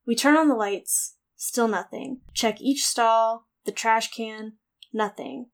[0.07, 2.21] We turn on the lights, still nothing.
[2.35, 4.53] Check each stall, the trash can,
[4.93, 5.47] nothing.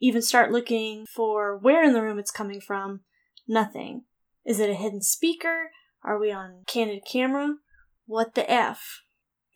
[0.00, 3.00] Even start looking for where in the room it's coming from,
[3.46, 4.04] nothing.
[4.44, 5.70] Is it a hidden speaker?
[6.02, 7.56] Are we on candid camera?
[8.06, 9.02] What the f?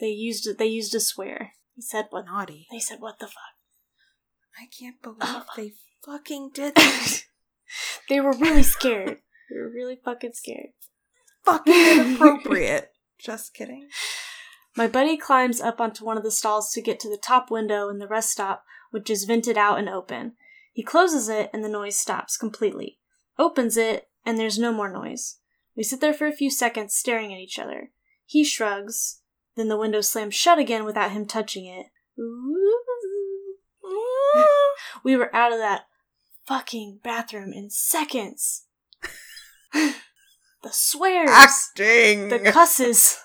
[0.00, 1.52] They used they used a swear.
[1.74, 2.26] He said what?
[2.26, 2.66] Naughty.
[2.70, 3.54] They said what the fuck?
[4.60, 5.72] I can't believe they
[6.04, 7.24] fucking did that.
[8.08, 9.18] They were really scared.
[9.50, 10.70] they were really fucking scared.
[11.44, 12.92] fucking inappropriate.
[13.18, 13.88] Just kidding.
[14.76, 17.88] My buddy climbs up onto one of the stalls to get to the top window
[17.88, 20.34] in the rest stop, which is vented out and open.
[20.72, 23.00] He closes it and the noise stops completely.
[23.36, 25.38] Opens it and there's no more noise.
[25.76, 27.90] We sit there for a few seconds staring at each other.
[28.24, 29.20] He shrugs,
[29.56, 31.86] then the window slams shut again without him touching it.
[35.02, 35.86] we were out of that
[36.46, 38.66] fucking bathroom in seconds.
[39.72, 42.28] the swears, Acting.
[42.28, 43.18] the cusses.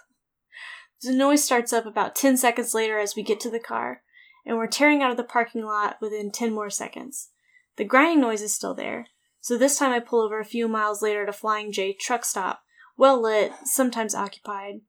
[1.04, 4.02] The noise starts up about 10 seconds later as we get to the car,
[4.46, 7.30] and we're tearing out of the parking lot within 10 more seconds.
[7.78, 9.08] The grinding noise is still there,
[9.42, 12.26] so this time I pull over a few miles later at a Flying J truck
[12.26, 12.64] stop,
[12.98, 14.82] well lit, sometimes occupied.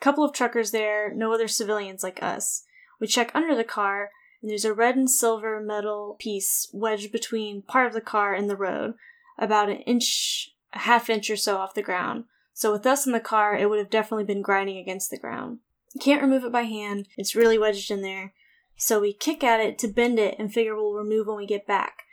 [0.00, 2.62] Couple of truckers there, no other civilians like us.
[3.00, 7.62] We check under the car, and there's a red and silver metal piece wedged between
[7.62, 8.94] part of the car and the road,
[9.38, 12.24] about an inch, a half inch or so off the ground.
[12.54, 15.58] So with us in the car, it would have definitely been grinding against the ground.
[16.00, 18.32] Can't remove it by hand, it's really wedged in there.
[18.80, 21.66] So we kick at it to bend it and figure we'll remove when we get
[21.66, 22.04] back.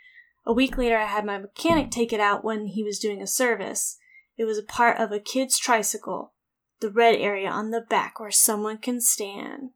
[0.44, 3.26] A week later, I had my mechanic take it out when he was doing a
[3.26, 3.96] service.
[4.36, 6.34] It was a part of a kid's tricycle,
[6.80, 9.70] the red area on the back where someone can stand.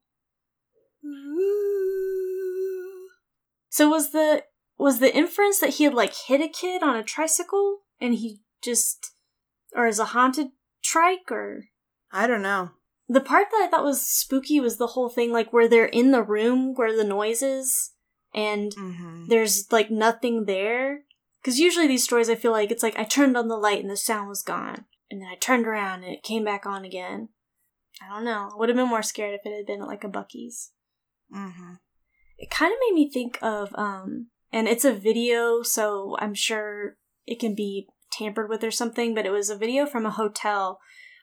[3.70, 4.44] So was the
[4.76, 8.40] was the inference that he had like hit a kid on a tricycle and he
[8.61, 9.14] just
[9.74, 10.48] or is a haunted
[10.83, 11.68] trike or
[12.12, 12.72] I don't know.
[13.08, 16.12] The part that I thought was spooky was the whole thing like where they're in
[16.12, 17.92] the room where the noise is
[18.34, 19.26] and Mm-hmm.
[19.28, 21.00] there's like nothing there.
[21.42, 23.90] Because usually these stories, I feel like it's like I turned on the light and
[23.90, 27.30] the sound was gone, and then I turned around and it came back on again.
[28.00, 28.50] I don't know.
[28.52, 30.70] I would have been more scared if it had been at like a Buc-ee's.
[31.34, 31.74] Mm-hmm.
[32.38, 36.96] It kind of made me think of um, and it's a video, so I'm sure
[37.26, 39.12] it can be tampered with or something.
[39.12, 40.78] But it was a video from a hotel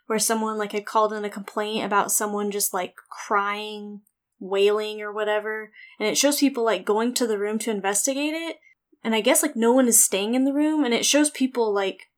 [0.10, 4.02] where someone like had called in a complaint about someone just like crying,
[4.40, 8.58] wailing or whatever, and it shows people like going to the room to investigate it.
[9.04, 11.72] And I guess like no one is staying in the room, and it shows people
[11.72, 12.10] like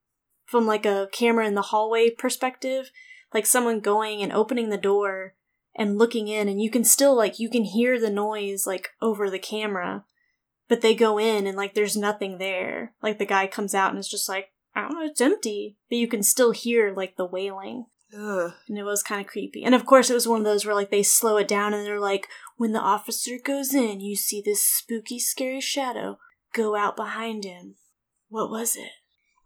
[0.46, 2.92] from like a camera in the hallway perspective,
[3.34, 5.34] like someone going and opening the door
[5.76, 9.30] and looking in, and you can still like you can hear the noise like over
[9.30, 10.06] the camera,
[10.70, 12.94] but they go in and like there's nothing there.
[13.04, 15.98] Like the guy comes out and is just like, I don't know, it's empty, but
[15.98, 17.86] you can still hear like the wailing
[18.18, 18.54] Ugh.
[18.68, 19.64] and it was kind of creepy.
[19.64, 21.86] And of course, it was one of those where like they slow it down and
[21.86, 26.18] they're like, when the officer goes in, you see this spooky, scary shadow
[26.54, 27.76] go out behind him.
[28.30, 28.92] What was it?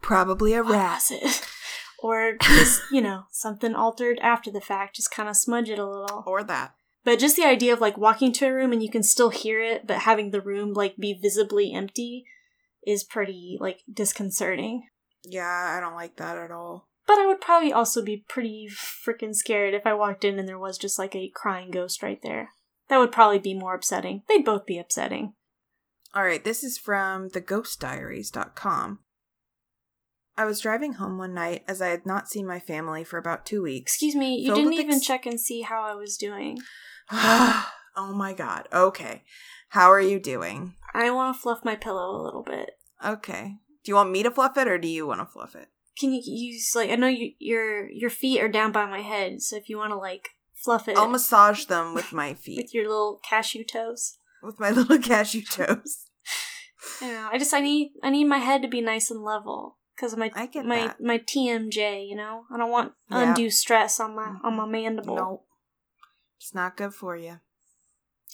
[0.02, 1.04] Probably a rat.
[1.10, 1.42] it?
[2.00, 5.86] or just you know something altered after the fact, just kind of smudge it a
[5.86, 6.24] little.
[6.26, 6.76] Or that.
[7.04, 9.62] But just the idea of like walking to a room and you can still hear
[9.62, 12.26] it, but having the room like be visibly empty
[12.86, 14.88] is pretty like disconcerting.
[15.28, 16.88] Yeah, I don't like that at all.
[17.08, 20.58] But I would probably also be pretty freaking scared if I walked in and there
[20.58, 22.50] was just like a crying ghost right there.
[22.90, 24.24] That would probably be more upsetting.
[24.28, 25.34] They'd both be upsetting.
[26.14, 29.00] All right, this is from theghostdiaries.com.
[30.38, 33.46] I was driving home one night as I had not seen my family for about
[33.46, 33.94] two weeks.
[33.94, 36.60] Excuse me, you didn't even ex- check and see how I was doing.
[37.12, 37.72] oh
[38.14, 38.68] my god.
[38.74, 39.24] Okay.
[39.70, 40.74] How are you doing?
[40.94, 42.72] I want to fluff my pillow a little bit.
[43.06, 43.56] Okay.
[43.86, 45.70] Do you want me to fluff it or do you want to fluff it?
[45.98, 49.42] Can you use like I know you, your your feet are down by my head,
[49.42, 52.58] so if you want to like fluff it I'll massage them with my feet.
[52.58, 54.18] with your little cashew toes.
[54.44, 56.06] with my little cashew toes.
[57.02, 57.30] I know.
[57.32, 60.20] I just I need I need my head to be nice and level because of
[60.20, 61.02] my I get my that.
[61.02, 62.08] my TMJ.
[62.10, 63.30] You know, I don't want Yeah.
[63.30, 65.16] undue stress on my on my mandible.
[65.16, 65.44] No.
[66.40, 67.40] It's not good for you.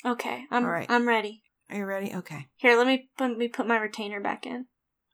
[0.03, 0.87] Okay, I'm All right.
[0.89, 1.43] I'm ready.
[1.69, 2.13] Are you ready?
[2.15, 2.47] Okay.
[2.55, 4.65] Here, let me let me put my retainer back in.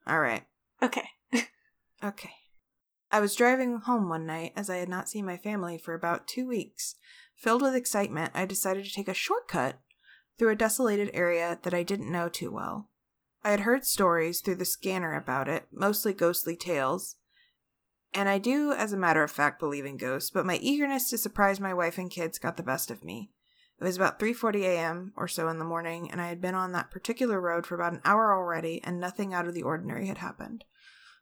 [0.07, 0.43] All right.
[0.81, 1.09] Okay.
[2.03, 2.33] Okay.
[3.11, 6.27] I was driving home one night as I had not seen my family for about
[6.27, 6.93] two weeks.
[7.35, 9.79] Filled with excitement, I decided to take a shortcut
[10.37, 12.91] through a desolated area that I didn't know too well.
[13.43, 17.15] I had heard stories through the scanner about it, mostly ghostly tales,
[18.13, 21.17] and I do, as a matter of fact, believe in ghosts, but my eagerness to
[21.17, 23.31] surprise my wife and kids got the best of me.
[23.79, 25.13] It was about 3:40 a.m.
[25.15, 27.93] or so in the morning, and I had been on that particular road for about
[27.93, 30.63] an hour already, and nothing out of the ordinary had happened.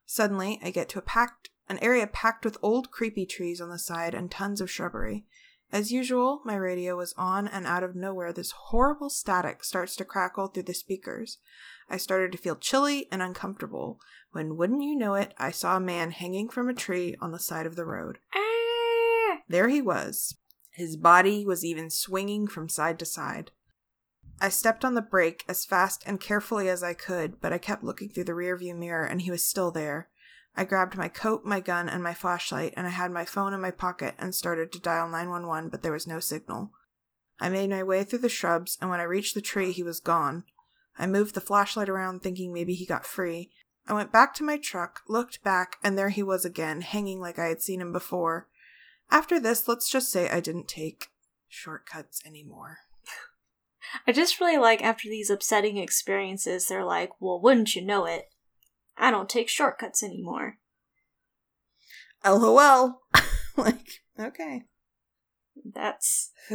[0.06, 3.80] Suddenly, I get to a packed an area packed with old creepy trees on the
[3.80, 5.26] side and tons of shrubbery.
[5.72, 10.06] As usual, my radio was on, and out of nowhere, this horrible static starts to
[10.06, 11.39] crackle through the speakers.
[11.89, 14.00] I started to feel chilly and uncomfortable
[14.32, 17.39] when, wouldn't you know it, I saw a man hanging from a tree on the
[17.39, 18.20] side of the road.
[18.36, 19.39] Ah!
[19.50, 20.36] there he was.
[20.75, 23.51] His body was even swinging from side to side.
[24.41, 27.83] I stepped on the brake as fast and carefully as I could, but I kept
[27.83, 30.09] looking through the rearview mirror and he was still there.
[30.53, 33.61] I grabbed my coat, my gun, and my flashlight, and I had my phone in
[33.61, 36.71] my pocket and started to dial 911, but there was no signal.
[37.39, 40.01] I made my way through the shrubs, and when I reached the tree, he was
[40.01, 40.43] gone.
[40.97, 43.51] I moved the flashlight around, thinking maybe he got free.
[43.88, 47.38] I went back to my truck, looked back, and there he was again, hanging like
[47.38, 48.47] I had seen him before.
[49.12, 51.08] After this, let's just say I didn't take
[51.48, 52.80] shortcuts anymore.
[54.08, 58.26] I just really like after these upsetting experiences, they're like, well, wouldn't you know it?
[58.98, 60.58] I don't take shortcuts anymore.
[62.26, 63.02] LOL.
[63.58, 64.63] like, okay.
[65.63, 66.32] That's.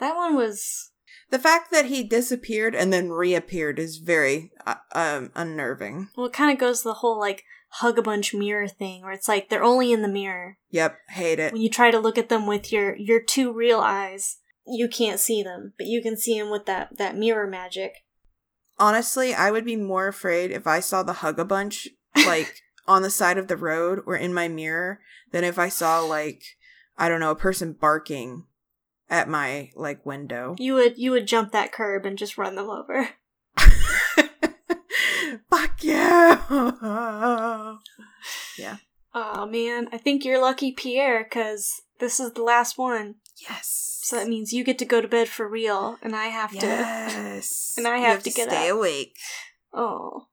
[0.00, 0.92] That one was.
[1.30, 6.10] The fact that he disappeared and then reappeared is very uh, um, unnerving.
[6.16, 9.28] Well, it kind of goes the whole, like, hug a bunch mirror thing, where it's
[9.28, 10.58] like they're only in the mirror.
[10.70, 11.52] Yep, hate it.
[11.52, 15.20] When you try to look at them with your, your two real eyes, you can't
[15.20, 18.04] see them, but you can see them with that, that mirror magic.
[18.78, 23.02] Honestly, I would be more afraid if I saw the hug a bunch, like, on
[23.02, 25.00] the side of the road or in my mirror
[25.32, 26.42] than if I saw, like,
[26.96, 28.44] I don't know, a person barking
[29.10, 30.54] at my, like, window.
[30.58, 33.10] You would you would jump that curb and just run them over.
[35.50, 35.92] Fuck you!
[38.58, 38.76] yeah.
[39.14, 43.16] Oh man, I think you're lucky, Pierre, because this is the last one.
[43.48, 43.98] Yes.
[44.02, 46.56] So that means you get to go to bed for real, and I have to.
[46.66, 47.74] Yes.
[47.78, 48.76] And I You have to get stay up.
[48.76, 49.16] awake.
[49.72, 50.26] Oh,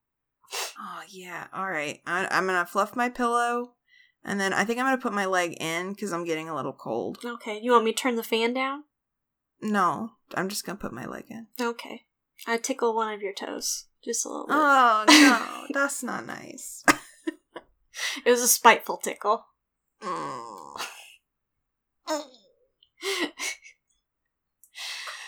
[0.80, 1.48] Oh yeah.
[1.54, 2.02] All right.
[2.06, 3.74] I, I'm gonna fluff my pillow,
[4.24, 6.74] and then I think I'm gonna put my leg in because I'm getting a little
[6.74, 7.20] cold.
[7.24, 7.60] okay.
[7.62, 8.84] You want me to turn the fan down?
[9.62, 11.48] No, I'm just gonna put my leg in.
[11.60, 12.06] Okay.
[12.48, 14.56] I tickle one of your toes, just a little bit.
[14.56, 16.84] Oh no, that's not nice.
[18.26, 19.46] It was a spiteful tickle.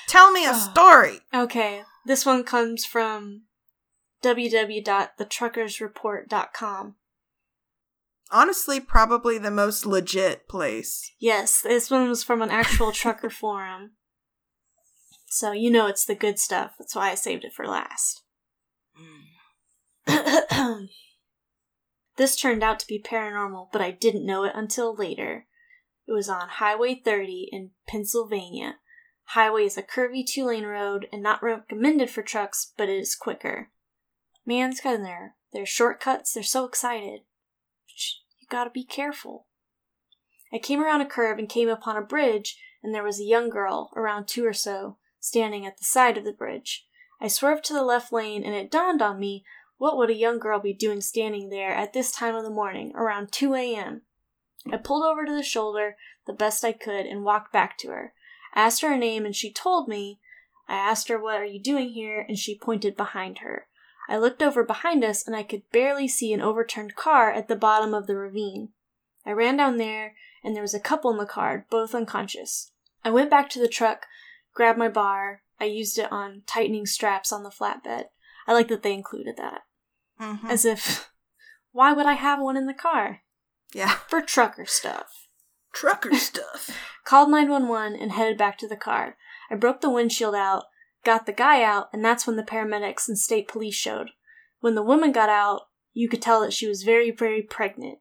[0.08, 1.22] Tell me a story.
[1.34, 3.44] okay, this one comes from
[4.24, 6.96] www.thetruckersreport.com.
[8.30, 11.14] Honestly, probably the most legit place.
[11.20, 13.92] Yes, this one was from an actual trucker forum.
[15.28, 16.72] So you know it's the good stuff.
[16.80, 18.24] That's why I saved it for last.
[22.18, 25.48] this turned out to be paranormal, but I didn't know it until later.
[26.08, 28.76] It was on Highway 30 in Pennsylvania.
[29.32, 33.16] Highway is a curvy two lane road and not recommended for trucks, but it is
[33.16, 33.72] quicker.
[34.46, 35.36] Man's got in there.
[35.52, 37.22] Their shortcuts, they're so excited.
[38.40, 39.48] You gotta be careful.
[40.54, 43.50] I came around a curve and came upon a bridge, and there was a young
[43.50, 46.87] girl, around two or so, standing at the side of the bridge.
[47.20, 49.44] I swerved to the left lane, and it dawned on me
[49.78, 52.92] what would a young girl be doing standing there at this time of the morning,
[52.96, 54.02] around 2 a.m.?
[54.72, 58.14] I pulled over to the shoulder the best I could and walked back to her.
[58.54, 60.20] I asked her her name, and she told me.
[60.68, 62.26] I asked her, What are you doing here?
[62.28, 63.68] and she pointed behind her.
[64.10, 67.56] I looked over behind us, and I could barely see an overturned car at the
[67.56, 68.70] bottom of the ravine.
[69.26, 72.72] I ran down there, and there was a couple in the car, both unconscious.
[73.04, 74.06] I went back to the truck,
[74.54, 75.42] grabbed my bar.
[75.60, 78.06] I used it on tightening straps on the flatbed.
[78.48, 79.62] I like that they included that.
[80.20, 80.50] Mhm.
[80.50, 81.10] As if,
[81.72, 83.22] why would I have one in the car?
[83.74, 83.96] yeah.
[84.08, 85.28] For trucker stuff.
[85.74, 86.70] Trucker stuff.
[87.04, 89.18] Called 911 and headed back to the car.
[89.52, 90.66] I broke the windshield out,
[91.04, 94.12] got the guy out, and that's when the paramedics and state police showed.
[94.60, 98.00] When the woman got out, you could tell that she was very, very pregnant.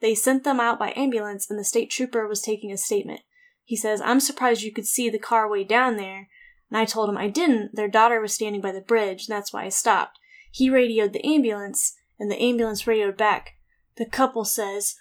[0.00, 3.20] They sent them out by ambulance, and the state trooper was taking a statement.
[3.64, 6.28] He says, I'm surprised you could see the car way down there.
[6.70, 7.74] And I told him I didn't.
[7.74, 10.18] Their daughter was standing by the bridge, and that's why I stopped.
[10.50, 13.54] He radioed the ambulance, and the ambulance radioed back.
[13.96, 14.96] The couple says,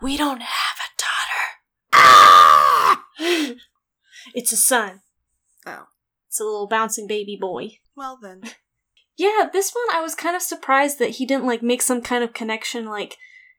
[0.00, 1.02] We don't have a
[1.94, 3.04] ah!
[3.18, 3.56] daughter.
[4.34, 5.00] it's a son.
[5.66, 5.86] Oh.
[6.28, 7.78] It's a little bouncing baby boy.
[7.94, 8.42] Well then.
[9.14, 12.24] Yeah, this one I was kind of surprised that he didn't like make some kind
[12.24, 13.18] of connection like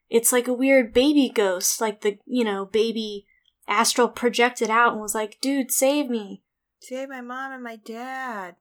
[0.09, 3.25] it's like a weird baby ghost, like the, you know, baby
[3.67, 6.42] astral projected out and was like, "Dude, save me.
[6.83, 8.55] Save my mom and my dad.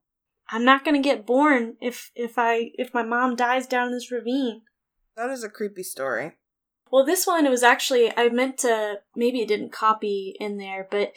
[0.49, 3.93] I'm not going to get born if if I if my mom dies down in
[3.93, 4.63] this ravine."
[5.17, 6.37] That is a creepy story.
[6.91, 10.87] Well, this one it was actually I meant to maybe it didn't copy in there,
[10.89, 11.13] but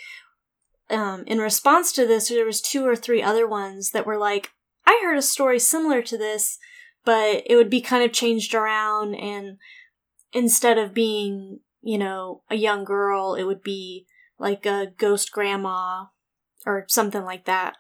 [0.90, 4.52] um, in response to this, there was two or three other ones that were like,
[4.86, 6.58] I heard a story similar to this,
[7.04, 9.58] but it would be kind of changed around, and
[10.34, 14.08] instead of being, you know, a young girl, it would be
[14.40, 16.06] like a ghost grandma
[16.66, 17.76] or something like that.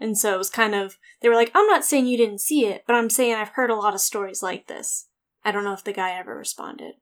[0.00, 2.66] And so it was kind of, they were like, I'm not saying you didn't see
[2.66, 5.08] it, but I'm saying I've heard a lot of stories like this.
[5.44, 6.94] I don't know if the guy ever responded.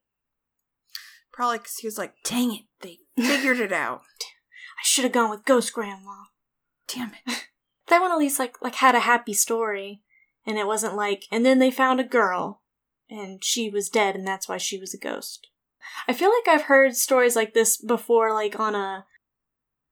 [1.31, 4.01] Probably because he was like, dang it, they figured it out.
[4.79, 6.25] I should have gone with Ghost Grandma.
[6.87, 7.47] Damn it.
[7.87, 10.01] That one at least like like had a happy story,
[10.45, 12.61] and it wasn't like, and then they found a girl,
[13.09, 15.49] and she was dead, and that's why she was a ghost.
[16.07, 19.05] I feel like I've heard stories like this before, like on a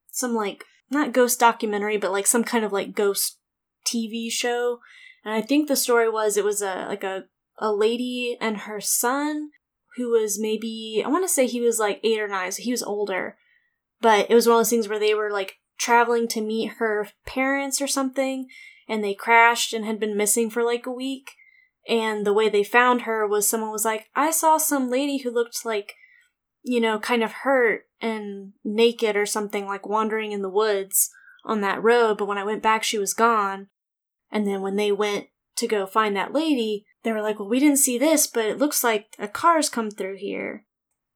[0.09, 3.38] some like not ghost documentary, but like some kind of like ghost
[3.86, 4.80] TV show.
[5.24, 7.26] And I think the story was it was a like a
[7.58, 9.52] a lady and her son
[9.96, 12.72] who was maybe I want to say he was like eight or nine, so he
[12.72, 13.38] was older.
[14.02, 17.08] But it was one of those things where they were like traveling to meet her
[17.26, 18.48] parents or something,
[18.88, 21.32] and they crashed and had been missing for like a week.
[21.88, 25.32] And the way they found her was someone was like, I saw some lady who
[25.32, 25.96] looked like,
[26.64, 31.10] you know, kind of hurt and naked or something, like wandering in the woods
[31.45, 32.18] on that road.
[32.18, 33.68] But when I went back, she was gone.
[34.32, 35.28] And then when they went
[35.58, 38.58] to go find that lady, they were like, Well, we didn't see this, but it
[38.58, 40.66] looks like a car's come through here.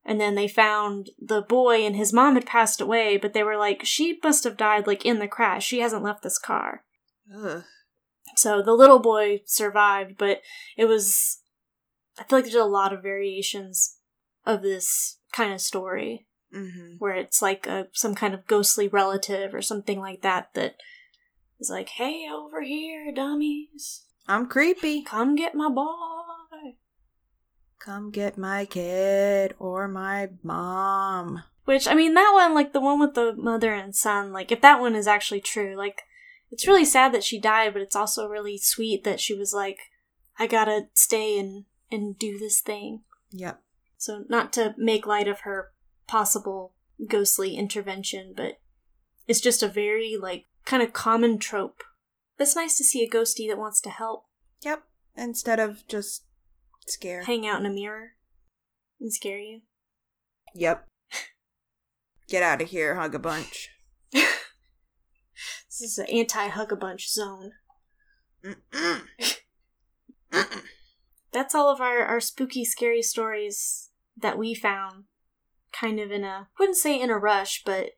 [0.07, 3.57] And then they found the boy and his mom had passed away, but they were
[3.57, 5.65] like, She must have died like in the crash.
[5.65, 6.83] She hasn't left this car.
[7.35, 7.63] Ugh.
[8.35, 10.41] So the little boy survived, but
[10.77, 11.39] it was.
[12.17, 13.97] I feel like there's a lot of variations
[14.45, 16.95] of this kind of story Mm-hmm.
[16.99, 20.77] where it's like a, some kind of ghostly relative or something like that that
[21.59, 25.01] is like, hey, over here, dummies, I'm creepy.
[25.01, 26.75] come get my boy.
[27.79, 31.43] Come get my kid or my mom.
[31.65, 34.61] Which, I mean, that one, like the one with the mother and son, like if
[34.61, 36.01] that one is actually true, like
[36.51, 39.77] it's really sad that she died, but it's also really sweet that she was like,
[40.39, 43.01] I gotta stay and, and do this thing.
[43.31, 43.61] Yep.
[43.97, 45.71] So, not to make light of her
[46.07, 46.73] possible
[47.07, 48.59] ghostly intervention, but
[49.27, 51.83] it's just a very, like, kind of common trope.
[52.37, 54.25] But it's nice to see a ghostie that wants to help
[54.63, 54.83] Yep.
[55.15, 56.25] Instead of just
[56.87, 57.23] scare.
[57.23, 58.13] hang out in a mirror
[58.99, 59.61] and scare you.
[60.53, 60.85] Yep.
[62.27, 63.69] Get out of here, hug a bunch.
[65.77, 67.51] This is an anti hug a bunch zone.
[68.45, 69.01] Mm-mm.
[70.31, 70.61] Mm-mm.
[71.33, 75.03] That's all of our, our spooky, scary stories that we found.
[75.77, 77.91] Kind of in a, wouldn't say in a rush, but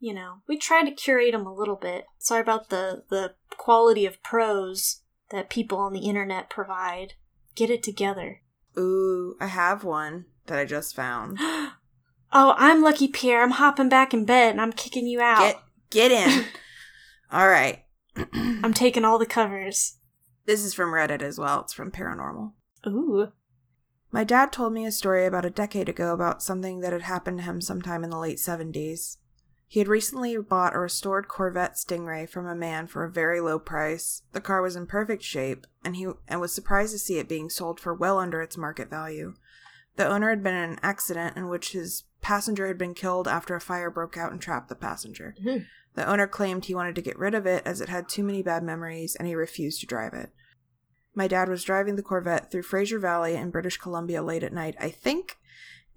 [0.00, 2.06] you know, we tried to curate them a little bit.
[2.18, 7.14] Sorry about the the quality of prose that people on the internet provide.
[7.54, 8.42] Get it together.
[8.78, 11.38] Ooh, I have one that I just found.
[11.40, 11.72] oh,
[12.32, 13.42] I'm Lucky Pierre.
[13.42, 15.40] I'm hopping back in bed and I'm kicking you out.
[15.90, 16.44] Get get in.
[17.32, 17.84] All right.
[18.34, 19.98] I'm taking all the covers.
[20.44, 21.60] this is from Reddit as well.
[21.60, 22.52] It's from Paranormal.
[22.86, 23.28] Ooh.
[24.10, 27.38] My dad told me a story about a decade ago about something that had happened
[27.38, 29.18] to him sometime in the late 70s.
[29.66, 33.58] He had recently bought a restored Corvette Stingray from a man for a very low
[33.58, 34.22] price.
[34.32, 37.50] The car was in perfect shape, and he and was surprised to see it being
[37.50, 39.34] sold for well under its market value.
[39.96, 43.54] The owner had been in an accident in which his passenger had been killed after
[43.54, 45.34] a fire broke out and trapped the passenger.
[45.44, 45.66] Mhm.
[45.94, 48.42] The owner claimed he wanted to get rid of it as it had too many
[48.42, 50.30] bad memories and he refused to drive it.
[51.14, 54.76] My dad was driving the Corvette through Fraser Valley in British Columbia late at night,
[54.78, 55.38] I think,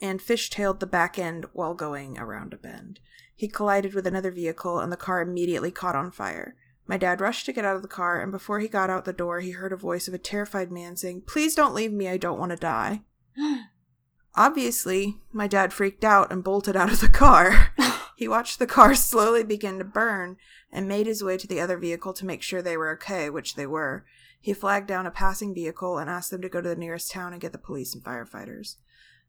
[0.02, 3.00] and fishtailed the back end while going around a bend.
[3.36, 6.56] He collided with another vehicle and the car immediately caught on fire.
[6.88, 9.14] My dad rushed to get out of the car, and before he got out the
[9.14, 12.18] door, he heard a voice of a terrified man saying, Please don't leave me, I
[12.18, 13.02] don't want to die.
[14.36, 17.74] Obviously, my dad freaked out and bolted out of the car.
[18.18, 20.38] he watched the car slowly begin to burn
[20.72, 23.56] and made his way to the other vehicle to make sure they were okay, which
[23.56, 24.06] they were.
[24.42, 27.32] He flagged down a passing vehicle and asked them to go to the nearest town
[27.32, 28.78] and get the police and firefighters.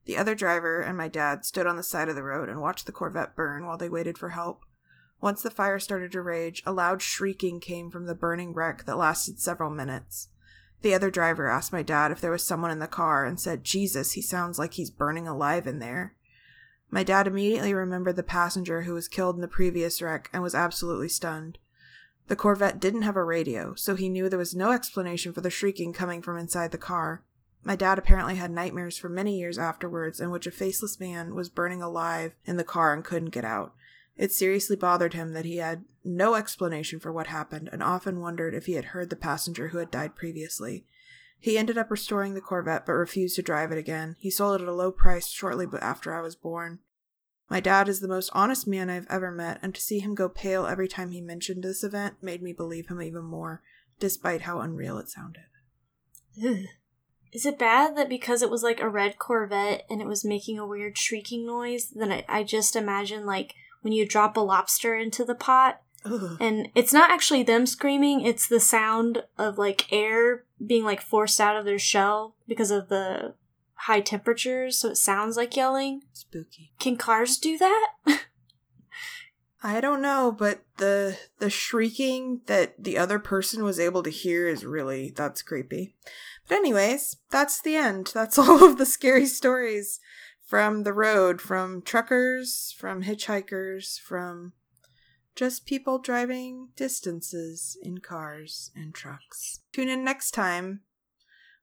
[0.06, 2.86] The other driver and my dad stood on the side of the road and watched
[2.86, 4.62] the Corvette burn while they waited for help.
[5.20, 8.96] Once the fire started to rage, a loud shrieking came from the burning wreck that
[8.96, 10.28] lasted several minutes.
[10.80, 13.62] The other driver asked my dad if there was someone in the car and said,
[13.62, 16.16] Jesus, he sounds like he's burning alive in there.
[16.90, 20.54] My dad immediately remembered the passenger who was killed in the previous wreck and was
[20.54, 21.58] absolutely stunned.
[22.28, 25.50] The Corvette didn't have a radio, so he knew there was no explanation for the
[25.50, 27.24] shrieking coming from inside the car.
[27.64, 31.48] My dad apparently had nightmares for many years afterwards in which a faceless man was
[31.48, 33.74] burning alive in the car and couldn't get out.
[34.16, 38.54] It seriously bothered him that he had no explanation for what happened and often wondered
[38.54, 40.84] if he had heard the passenger who had died previously.
[41.38, 44.16] He ended up restoring the Corvette but refused to drive it again.
[44.18, 46.80] He sold it at a low price shortly after I was born.
[47.48, 50.28] My dad is the most honest man I've ever met, and to see him go
[50.28, 53.62] pale every time he mentioned this event made me believe him even more,
[53.98, 55.44] despite how unreal it sounded.
[56.42, 56.66] Ugh.
[57.32, 60.58] Is it bad that because it was like a red Corvette and it was making
[60.58, 64.94] a weird shrieking noise, then I, I just imagine like when you drop a lobster
[64.94, 66.36] into the pot Ugh.
[66.40, 71.40] and it's not actually them screaming, it's the sound of like air being like forced
[71.40, 73.34] out of their shell because of the
[73.82, 76.02] high temperatures, so it sounds like yelling.
[76.12, 76.72] Spooky.
[76.78, 77.90] Can cars do that?
[79.64, 84.48] I don't know, but the the shrieking that the other person was able to hear
[84.48, 85.94] is really that's creepy.
[86.48, 88.10] But anyways, that's the end.
[88.14, 90.00] That's all of the scary stories
[90.44, 94.52] from the road, from truckers, from hitchhikers, from
[95.34, 99.60] just people driving distances in cars and trucks.
[99.72, 100.82] Tune in next time.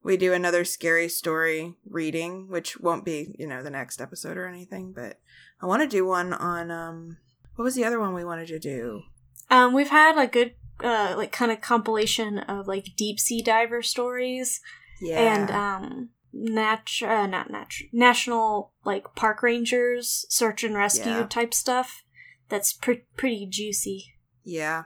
[0.04, 4.48] We do another scary story reading, which won't be, you know, the next episode or
[4.48, 5.20] anything, but
[5.62, 7.18] I want to do one on um
[7.56, 9.02] what was the other one we wanted to do?
[9.50, 13.82] Um, we've had a good, uh, like kind of compilation of like deep sea diver
[13.82, 14.62] stories
[15.02, 15.18] Yeah.
[15.20, 21.28] and um, nat- uh, not nat- national like park rangers search and rescue Yeah.
[21.28, 22.04] type stuff.
[22.48, 24.14] That's pre- pretty juicy.
[24.46, 24.84] yeah.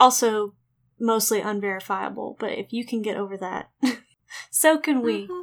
[0.00, 0.54] Also,
[0.98, 3.70] mostly unverifiable, but if you can get over that,
[4.50, 5.26] so can we.
[5.26, 5.42] Mhm.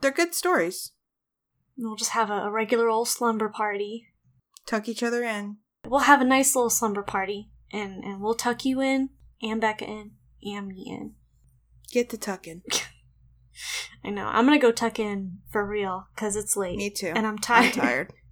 [0.00, 0.92] They're good stories.
[1.76, 4.08] We'll just have a, a regular old slumber party.
[4.66, 5.58] Tuck each other in.
[5.86, 9.10] We'll have a nice little slumber party, and and we'll tuck you in,
[9.42, 10.12] and Becca in,
[10.42, 11.14] and me in.
[11.90, 12.62] Get to tucking.
[14.04, 14.26] I know.
[14.26, 16.76] I'm gonna go tuck in for real because it's late.
[16.76, 17.12] Me too.
[17.14, 17.74] And I'm tired.
[17.74, 18.12] I'm tired.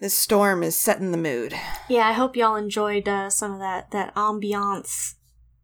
[0.00, 1.54] This storm is setting the mood.
[1.88, 5.14] Yeah, I hope y'all enjoyed uh, some of that that ambiance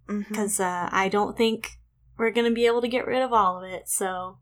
[0.07, 1.80] because uh, I don't think
[2.21, 3.89] we're gonna be able to get rid of all of it.
[3.89, 4.37] So,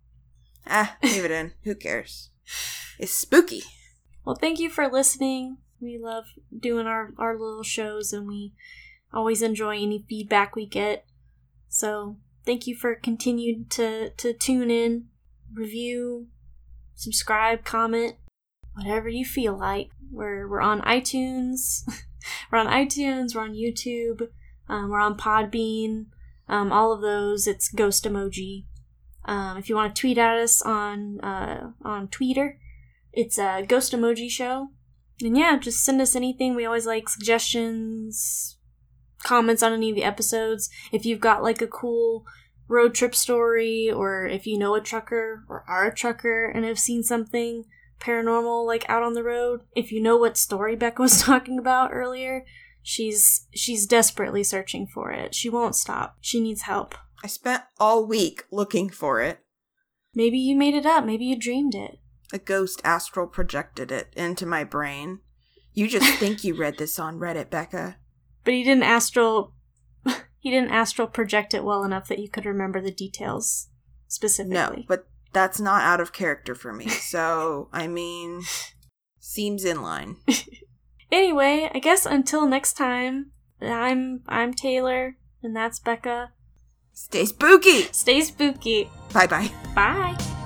[0.66, 1.53] Ah, leave it in.
[1.62, 2.31] Who cares?
[2.99, 3.62] It's spooky.
[4.24, 5.59] well, thank you for listening.
[5.81, 6.24] We love
[6.59, 8.53] doing our our little shows, and we
[9.14, 11.07] always enjoy any feedback we get.
[11.68, 15.07] So, thank you for continued to to tune in,
[15.55, 16.26] review,
[16.97, 18.16] subscribe, comment,
[18.74, 19.91] whatever you feel like.
[20.11, 21.89] We're we're on iTunes.
[22.51, 23.37] we're on iTunes.
[23.37, 24.31] We're on YouTube.
[24.68, 26.07] Um, we're on Podbean.
[26.49, 27.46] Um, all of those.
[27.46, 28.64] It's Ghost Emoji.
[29.24, 32.59] Um, if you want to tweet at us on uh, on Twitter,
[33.12, 34.68] it's a Ghost Emoji Show.
[35.20, 36.55] And yeah, just send us anything.
[36.55, 38.57] We always like suggestions,
[39.22, 40.70] comments on any of the episodes.
[40.92, 42.24] If you've got like a cool
[42.68, 46.78] road trip story, or if you know a trucker or are a trucker and have
[46.78, 47.64] seen something
[48.01, 51.92] paranormal like out on the road, if you know what story Beck was talking about
[51.92, 52.44] earlier,
[52.89, 55.34] she's she's desperately searching for it.
[55.34, 56.16] She won't stop.
[56.22, 56.95] She needs help.
[57.22, 59.41] I spent all week looking for it.
[60.14, 61.05] Maybe you made it up.
[61.05, 61.99] Maybe you dreamed it.
[62.32, 65.20] A ghost astral projected it into my brain.
[65.74, 67.99] You just think you read this on Reddit, Becca.
[68.45, 69.53] But he didn't astral
[70.39, 73.68] he didn't astral project it well enough that you could remember the details
[74.07, 74.55] specifically.
[74.55, 76.89] No, but that's not out of character for me.
[77.09, 78.43] So, I mean,
[79.18, 80.16] seems in line.
[81.11, 86.32] Anyway, I guess until next time, I'm I'm Taylor and that's Becca.
[86.92, 87.82] Stay spooky.
[87.92, 88.90] Stay spooky.
[89.12, 89.50] Bye bye.
[89.74, 90.38] Bye.